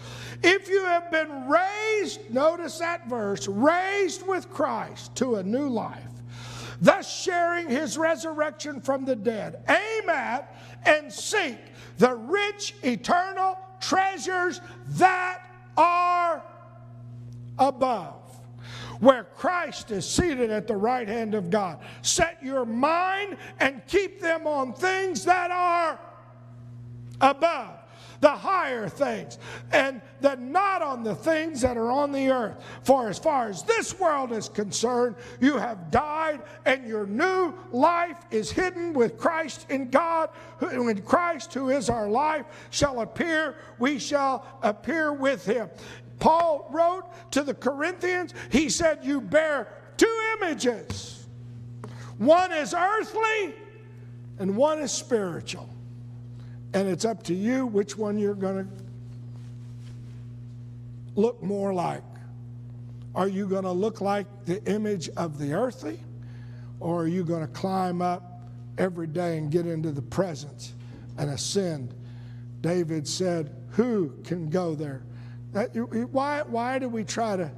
If 0.42 0.70
you 0.70 0.82
have 0.86 1.10
been 1.10 1.50
raised, 1.50 2.32
notice 2.32 2.78
that 2.78 3.06
verse, 3.10 3.46
raised 3.46 4.26
with 4.26 4.48
Christ 4.48 5.14
to 5.16 5.34
a 5.34 5.42
new 5.42 5.68
life, 5.68 6.08
thus 6.80 7.14
sharing 7.14 7.68
his 7.68 7.98
resurrection 7.98 8.80
from 8.80 9.04
the 9.04 9.16
dead, 9.16 9.62
aim 9.68 10.08
at 10.08 10.56
and 10.86 11.12
seek 11.12 11.58
the 11.98 12.14
rich 12.14 12.74
eternal 12.84 13.58
treasures 13.80 14.62
that 14.88 15.42
are 15.76 16.42
above 17.58 18.19
where 19.00 19.24
Christ 19.24 19.90
is 19.90 20.08
seated 20.08 20.50
at 20.50 20.66
the 20.66 20.76
right 20.76 21.08
hand 21.08 21.34
of 21.34 21.50
God. 21.50 21.80
Set 22.02 22.38
your 22.42 22.64
mind 22.64 23.36
and 23.58 23.82
keep 23.86 24.20
them 24.20 24.46
on 24.46 24.72
things 24.74 25.24
that 25.24 25.50
are 25.50 25.98
above 27.20 27.80
the 28.20 28.28
higher 28.28 28.86
things, 28.88 29.38
and 29.72 30.00
that 30.20 30.40
not 30.40 30.82
on 30.82 31.02
the 31.02 31.14
things 31.14 31.62
that 31.62 31.76
are 31.76 31.90
on 31.90 32.12
the 32.12 32.28
earth. 32.28 32.62
For 32.82 33.08
as 33.08 33.18
far 33.18 33.48
as 33.48 33.62
this 33.62 33.98
world 33.98 34.32
is 34.32 34.48
concerned, 34.48 35.16
you 35.40 35.56
have 35.56 35.90
died, 35.90 36.42
and 36.66 36.86
your 36.86 37.06
new 37.06 37.54
life 37.72 38.18
is 38.30 38.50
hidden 38.50 38.92
with 38.92 39.16
Christ 39.16 39.66
in 39.70 39.88
God. 39.88 40.28
When 40.58 41.00
Christ, 41.02 41.54
who 41.54 41.70
is 41.70 41.88
our 41.88 42.08
life, 42.08 42.44
shall 42.68 43.00
appear, 43.00 43.56
we 43.78 43.98
shall 43.98 44.46
appear 44.62 45.14
with 45.14 45.46
him. 45.46 45.70
Paul 46.20 46.68
wrote 46.70 47.04
to 47.32 47.42
the 47.42 47.54
Corinthians, 47.54 48.34
he 48.50 48.68
said, 48.68 49.00
You 49.02 49.20
bear 49.20 49.68
two 49.96 50.36
images. 50.36 51.26
One 52.18 52.52
is 52.52 52.74
earthly 52.74 53.54
and 54.38 54.56
one 54.56 54.78
is 54.78 54.92
spiritual. 54.92 55.68
And 56.72 56.86
it's 56.88 57.04
up 57.04 57.22
to 57.24 57.34
you 57.34 57.66
which 57.66 57.98
one 57.98 58.18
you're 58.18 58.34
going 58.34 58.64
to 58.64 58.70
look 61.16 61.42
more 61.42 61.74
like. 61.74 62.02
Are 63.14 63.26
you 63.26 63.48
going 63.48 63.64
to 63.64 63.72
look 63.72 64.00
like 64.00 64.26
the 64.44 64.62
image 64.70 65.08
of 65.16 65.38
the 65.38 65.52
earthly? 65.52 65.98
Or 66.78 67.02
are 67.02 67.08
you 67.08 67.24
going 67.24 67.40
to 67.40 67.52
climb 67.52 68.00
up 68.02 68.42
every 68.78 69.06
day 69.06 69.36
and 69.38 69.50
get 69.50 69.66
into 69.66 69.90
the 69.90 70.02
presence 70.02 70.74
and 71.18 71.30
ascend? 71.30 71.94
David 72.60 73.08
said, 73.08 73.54
Who 73.70 74.12
can 74.24 74.48
go 74.48 74.74
there? 74.74 75.02
Why, 75.52 76.42
why 76.42 76.78
do 76.78 76.88
we 76.88 77.04
try 77.04 77.36
to, 77.36 77.50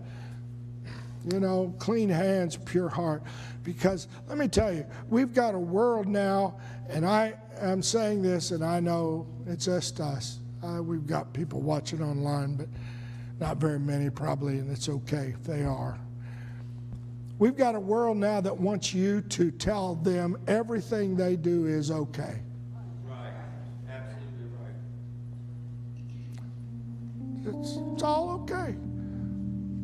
you 1.30 1.40
know, 1.40 1.74
clean 1.78 2.08
hands, 2.08 2.56
pure 2.56 2.88
heart? 2.88 3.22
Because 3.64 4.08
let 4.28 4.38
me 4.38 4.48
tell 4.48 4.72
you, 4.72 4.86
we've 5.08 5.34
got 5.34 5.54
a 5.54 5.58
world 5.58 6.06
now, 6.06 6.58
and 6.88 7.06
I 7.06 7.34
am 7.60 7.82
saying 7.82 8.22
this, 8.22 8.50
and 8.50 8.64
I 8.64 8.80
know 8.80 9.26
it's 9.46 9.66
just 9.66 10.00
us. 10.00 10.38
Uh, 10.62 10.82
we've 10.82 11.06
got 11.06 11.32
people 11.32 11.60
watching 11.60 12.02
online, 12.02 12.54
but 12.56 12.68
not 13.40 13.58
very 13.58 13.78
many 13.78 14.08
probably, 14.10 14.58
and 14.58 14.70
it's 14.70 14.88
okay 14.88 15.34
if 15.38 15.44
they 15.44 15.64
are. 15.64 15.98
We've 17.38 17.56
got 17.56 17.74
a 17.74 17.80
world 17.80 18.18
now 18.18 18.40
that 18.40 18.56
wants 18.56 18.94
you 18.94 19.20
to 19.20 19.50
tell 19.50 19.96
them 19.96 20.36
everything 20.46 21.16
they 21.16 21.34
do 21.34 21.66
is 21.66 21.90
okay. 21.90 22.40
It's, 28.02 28.08
all 28.08 28.32
okay. 28.32 28.74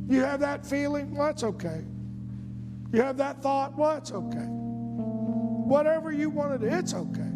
You 0.09 0.25
have 0.25 0.41
that 0.41 0.67
feeling? 0.67 1.15
Well, 1.15 1.29
it's 1.29 1.45
okay. 1.45 1.85
You 2.93 3.01
have 3.01 3.17
that 3.19 3.41
thought? 3.41 3.79
Well, 3.79 3.97
it's 3.97 4.11
okay. 4.11 4.45
Whatever 5.69 6.11
you 6.11 6.29
want 6.29 6.61
to 6.61 6.69
do, 6.69 6.75
it's 6.75 6.95
okay. 6.95 7.31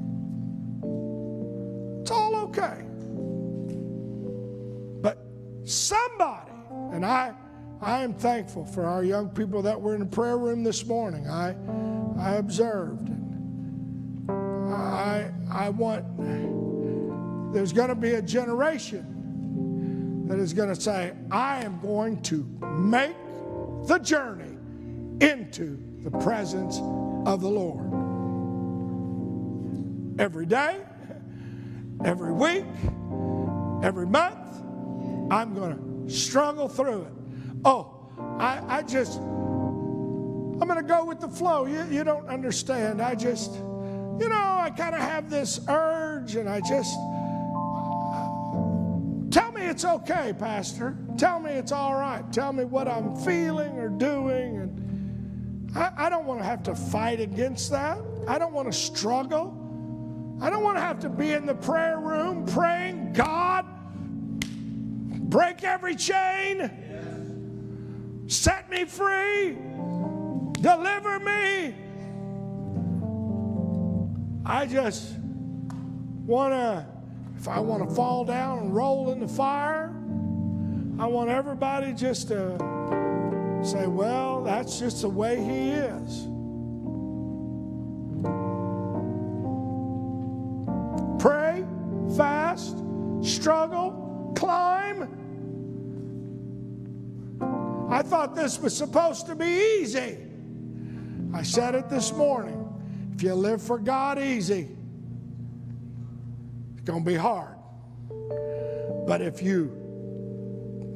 It's 2.00 2.10
all 2.10 2.34
okay. 2.46 2.82
But 5.02 5.24
somebody, 5.62 6.50
and 6.90 7.06
I, 7.06 7.32
I 7.80 8.02
am 8.02 8.12
thankful 8.12 8.64
for 8.64 8.84
our 8.84 9.04
young 9.04 9.28
people 9.28 9.62
that 9.62 9.80
were 9.80 9.94
in 9.94 10.00
the 10.00 10.06
prayer 10.06 10.36
room 10.36 10.64
this 10.64 10.84
morning. 10.84 11.28
I, 11.28 11.54
I 12.18 12.38
observed, 12.38 13.08
I, 14.28 15.30
I 15.48 15.68
want. 15.68 17.52
There's 17.54 17.72
going 17.72 17.90
to 17.90 17.94
be 17.94 18.14
a 18.14 18.22
generation 18.22 19.11
that 20.32 20.38
is 20.38 20.54
going 20.54 20.70
to 20.70 20.80
say, 20.80 21.12
"I 21.30 21.62
am 21.62 21.78
going 21.80 22.22
to 22.22 22.42
make 22.62 23.14
the 23.84 23.98
journey 23.98 24.56
into 25.20 25.78
the 26.02 26.10
presence 26.10 26.78
of 27.26 27.42
the 27.42 27.48
Lord." 27.48 27.84
Every 30.18 30.46
day, 30.46 30.80
every 32.02 32.32
week, 32.32 32.64
every 33.82 34.06
month, 34.06 34.56
I'm 35.30 35.54
going 35.54 36.06
to 36.06 36.10
struggle 36.10 36.66
through 36.66 37.02
it. 37.02 37.12
Oh, 37.66 38.08
I, 38.38 38.78
I 38.78 38.82
just, 38.82 39.18
I'm 39.18 40.58
going 40.60 40.76
to 40.76 40.82
go 40.82 41.04
with 41.04 41.20
the 41.20 41.28
flow. 41.28 41.66
You, 41.66 41.84
you 41.90 42.04
don't 42.04 42.26
understand. 42.28 43.02
I 43.02 43.14
just, 43.14 43.52
you 43.52 44.28
know, 44.30 44.56
I 44.60 44.72
kind 44.74 44.94
of 44.94 45.02
have 45.02 45.28
this 45.28 45.60
urge 45.68 46.36
and 46.36 46.48
I 46.48 46.60
just, 46.60 46.96
it's 49.72 49.86
okay, 49.86 50.34
Pastor. 50.38 50.98
Tell 51.16 51.40
me 51.40 51.52
it's 51.52 51.72
all 51.72 51.94
right. 51.94 52.30
Tell 52.30 52.52
me 52.52 52.66
what 52.66 52.86
I'm 52.86 53.16
feeling 53.16 53.78
or 53.78 53.88
doing. 53.88 54.58
And 54.58 55.72
I, 55.74 55.92
I 55.96 56.08
don't 56.10 56.26
want 56.26 56.40
to 56.40 56.44
have 56.44 56.62
to 56.64 56.74
fight 56.74 57.20
against 57.20 57.70
that. 57.70 57.96
I 58.28 58.36
don't 58.38 58.52
want 58.52 58.70
to 58.70 58.78
struggle. 58.78 59.56
I 60.42 60.50
don't 60.50 60.62
want 60.62 60.76
to 60.76 60.82
have 60.82 61.00
to 61.00 61.08
be 61.08 61.32
in 61.32 61.46
the 61.46 61.54
prayer 61.54 61.98
room 61.98 62.44
praying, 62.44 63.14
God, 63.14 63.64
break 65.30 65.64
every 65.64 65.96
chain, 65.96 66.70
set 68.26 68.68
me 68.68 68.84
free, 68.84 69.56
deliver 70.60 71.18
me. 71.18 71.74
I 74.44 74.66
just 74.66 75.14
want 76.26 76.52
to, 76.52 76.91
if 77.42 77.48
I 77.48 77.58
want 77.58 77.88
to 77.88 77.92
fall 77.92 78.24
down 78.24 78.58
and 78.58 78.72
roll 78.72 79.10
in 79.10 79.18
the 79.18 79.26
fire, 79.26 79.88
I 80.96 81.06
want 81.06 81.28
everybody 81.28 81.92
just 81.92 82.28
to 82.28 82.56
say, 83.64 83.88
well, 83.88 84.44
that's 84.44 84.78
just 84.78 85.02
the 85.02 85.08
way 85.08 85.42
he 85.42 85.70
is. 85.70 86.28
Pray, 91.20 91.64
fast, 92.16 92.76
struggle, 93.22 94.32
climb. 94.36 95.08
I 97.90 98.02
thought 98.02 98.36
this 98.36 98.60
was 98.60 98.76
supposed 98.76 99.26
to 99.26 99.34
be 99.34 99.80
easy. 99.80 100.16
I 101.34 101.42
said 101.42 101.74
it 101.74 101.88
this 101.88 102.12
morning. 102.12 102.68
If 103.16 103.24
you 103.24 103.34
live 103.34 103.60
for 103.60 103.80
God 103.80 104.20
easy, 104.20 104.68
it's 106.82 106.90
going 106.90 107.04
to 107.04 107.08
be 107.08 107.14
hard. 107.14 107.54
But 109.06 109.22
if 109.22 109.40
you 109.40 109.70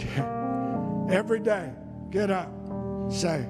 every 1.08 1.38
day 1.38 1.70
get 2.10 2.28
up, 2.28 2.50
say, 3.08 3.44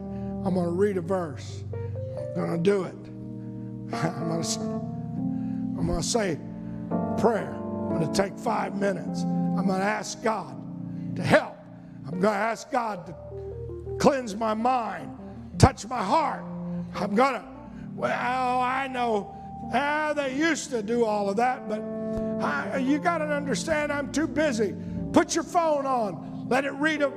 I'm 0.44 0.52
going 0.52 0.66
to 0.66 0.72
read 0.72 0.98
a 0.98 1.00
verse, 1.00 1.64
I'm 1.72 2.34
going 2.34 2.62
to 2.62 2.70
do 2.70 2.84
it. 2.84 2.94
I'm 3.94 4.28
going 4.28 4.42
to, 4.42 4.60
I'm 4.60 5.86
going 5.86 5.98
to 5.98 6.06
say 6.06 6.38
prayer. 7.16 7.54
I'm 7.54 8.00
going 8.00 8.12
to 8.12 8.22
take 8.22 8.38
five 8.38 8.76
minutes. 8.76 9.22
I'm 9.22 9.66
going 9.66 9.80
to 9.80 9.86
ask 9.86 10.22
God 10.22 11.16
to 11.16 11.22
help. 11.22 11.56
I'm 12.04 12.20
going 12.20 12.34
to 12.34 12.38
ask 12.38 12.70
God 12.70 13.06
to 13.06 13.96
cleanse 13.98 14.36
my 14.36 14.52
mind, 14.52 15.16
touch 15.56 15.86
my 15.86 16.02
heart. 16.02 16.44
I'm 16.96 17.14
going 17.14 17.40
to, 17.40 17.44
well, 17.94 18.60
I 18.60 18.88
know 18.88 19.34
ah, 19.72 20.12
they 20.14 20.36
used 20.36 20.68
to 20.70 20.82
do 20.82 21.06
all 21.06 21.30
of 21.30 21.36
that, 21.36 21.66
but 21.66 21.95
I, 22.40 22.78
you 22.78 22.98
got 22.98 23.18
to 23.18 23.24
understand 23.24 23.92
I'm 23.92 24.12
too 24.12 24.26
busy. 24.26 24.74
Put 25.12 25.34
your 25.34 25.44
phone 25.44 25.86
on, 25.86 26.46
let 26.48 26.64
it 26.64 26.72
read 26.72 27.02
a, 27.02 27.10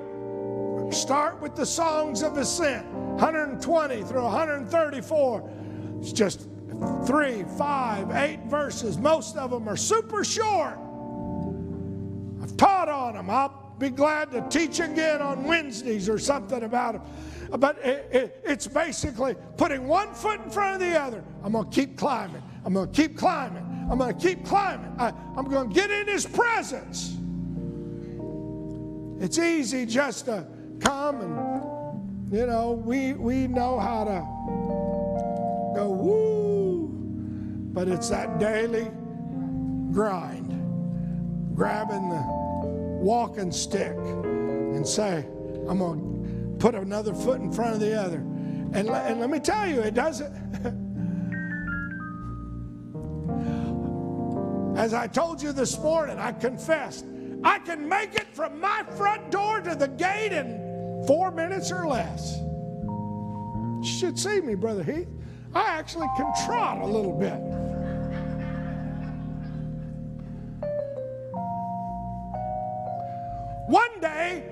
start 0.92 1.42
with 1.42 1.56
the 1.56 1.66
songs 1.66 2.24
of 2.24 2.38
ascent, 2.38 2.86
120 2.88 4.04
through 4.04 4.24
134. 4.24 5.52
It's 6.00 6.14
just 6.14 6.48
three, 7.06 7.44
five, 7.58 8.12
eight 8.12 8.40
verses. 8.46 8.98
Most 8.98 9.36
of 9.38 9.52
them 9.52 9.68
are 9.68 9.78
super 9.78 10.24
short. 10.24 10.78
I've 12.42 12.56
taught 12.58 12.90
on 12.90 13.16
them. 13.16 13.30
I'll 13.30 13.74
be 13.78 13.90
glad 13.90 14.32
to 14.32 14.46
teach 14.50 14.80
again 14.80 15.22
on 15.22 15.44
Wednesdays 15.44 16.10
or 16.10 16.20
something 16.20 16.64
about 16.64 16.94
them. 16.94 17.60
But 17.60 17.80
it, 17.80 18.10
it, 18.12 18.44
it's 18.46 18.68
basically 18.68 19.36
putting 19.58 19.88
one 19.88 20.14
foot 20.14 20.42
in 20.42 20.50
front 20.50 20.76
of 20.76 20.88
the 20.88 21.00
other. 21.00 21.24
I'm 21.44 21.54
going 21.54 21.70
to 21.70 21.76
keep 21.76 21.98
climbing. 21.98 22.44
I'm 22.64 22.74
going 22.74 22.92
to 22.92 23.02
keep 23.02 23.18
climbing. 23.18 23.66
I'm 23.90 23.98
going 23.98 24.16
to 24.16 24.28
keep 24.28 24.46
climbing. 24.46 24.94
I, 25.00 25.14
I'm 25.36 25.46
going 25.46 25.70
to 25.70 25.74
get 25.74 25.90
in 25.90 26.08
His 26.08 26.26
presence. 26.26 27.18
It's 29.20 29.38
easy 29.38 29.86
just 29.86 30.26
to 30.26 30.46
come 30.80 31.22
and, 31.22 32.34
you 32.34 32.46
know, 32.46 32.72
we, 32.72 33.14
we 33.14 33.48
know 33.48 33.80
how 33.80 34.04
to 34.06 35.76
go 35.76 35.90
woo, 35.90 36.88
but 37.74 37.88
it's 37.88 38.10
that 38.10 38.40
daily 38.40 38.90
grind, 39.92 41.56
grabbing 41.56 42.10
the 42.10 42.24
walking 43.02 43.52
stick 43.52 43.98
and 43.98 44.88
say, 44.88 45.26
I'm 45.68 45.80
going 45.80 46.00
to 46.00 46.58
put 46.60 46.76
another 46.76 47.14
foot 47.14 47.42
in 47.42 47.52
front 47.52 47.74
of 47.74 47.80
the 47.80 48.00
other. 48.00 48.18
And, 48.18 48.88
and 48.88 49.20
let 49.20 49.30
me 49.30 49.40
tell 49.40 49.68
you, 49.68 49.82
it 49.82 49.96
doesn't. 49.96 50.32
As 54.80 54.94
I 54.94 55.08
told 55.08 55.42
you 55.42 55.52
this 55.52 55.78
morning, 55.78 56.18
I 56.18 56.32
confessed, 56.32 57.06
I 57.44 57.60
can 57.60 57.90
make 57.90 58.16
it 58.16 58.34
from 58.34 58.62
my 58.62 58.84
front 58.96 59.30
door 59.30 59.60
to 59.60 59.76
the 59.76 59.90
gate 59.90 60.32
in 60.32 61.04
four 61.06 61.32
minutes 61.32 61.70
or 61.70 61.86
less. 61.86 62.38
You 62.40 63.82
should 63.84 64.18
see 64.18 64.40
me, 64.40 64.56
Brother 64.56 64.82
Heath. 64.82 65.10
I 65.54 65.66
actually 65.66 66.08
can 66.16 66.32
trot 66.46 66.78
a 66.78 66.86
little 66.86 67.12
bit. 67.12 67.42
One 73.68 74.00
day, 74.00 74.46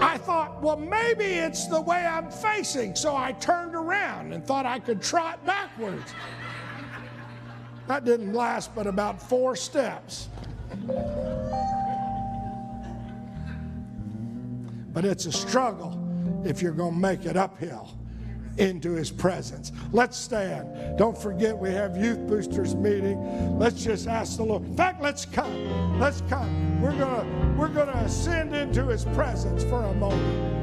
I 0.00 0.18
thought, 0.18 0.60
well, 0.60 0.78
maybe 0.78 1.26
it's 1.26 1.68
the 1.68 1.80
way 1.80 2.04
I'm 2.04 2.28
facing. 2.28 2.96
So 2.96 3.14
I 3.14 3.30
turned 3.34 3.76
around 3.76 4.32
and 4.32 4.44
thought 4.44 4.66
I 4.66 4.80
could 4.80 5.00
trot 5.00 5.46
backwards. 5.46 6.12
That 7.90 8.04
didn't 8.04 8.34
last 8.34 8.72
but 8.72 8.86
about 8.86 9.20
four 9.20 9.56
steps. 9.56 10.28
But 14.92 15.04
it's 15.04 15.26
a 15.26 15.32
struggle 15.32 15.98
if 16.44 16.62
you're 16.62 16.70
going 16.70 16.94
to 16.94 17.00
make 17.00 17.26
it 17.26 17.36
uphill 17.36 17.90
into 18.58 18.92
his 18.92 19.10
presence. 19.10 19.72
Let's 19.90 20.16
stand. 20.16 20.98
Don't 20.98 21.18
forget 21.18 21.58
we 21.58 21.70
have 21.70 21.96
youth 21.96 22.20
boosters 22.28 22.76
meeting. 22.76 23.58
Let's 23.58 23.82
just 23.82 24.06
ask 24.06 24.36
the 24.36 24.44
Lord. 24.44 24.62
In 24.62 24.76
fact, 24.76 25.02
let's 25.02 25.24
come. 25.24 25.98
Let's 25.98 26.20
come. 26.28 26.80
We're 26.80 26.96
going 26.96 27.26
to 27.26 27.54
we're 27.58 27.74
to 27.74 27.96
ascend 28.04 28.54
into 28.54 28.86
his 28.86 29.04
presence 29.06 29.64
for 29.64 29.82
a 29.82 29.94
moment. 29.94 30.59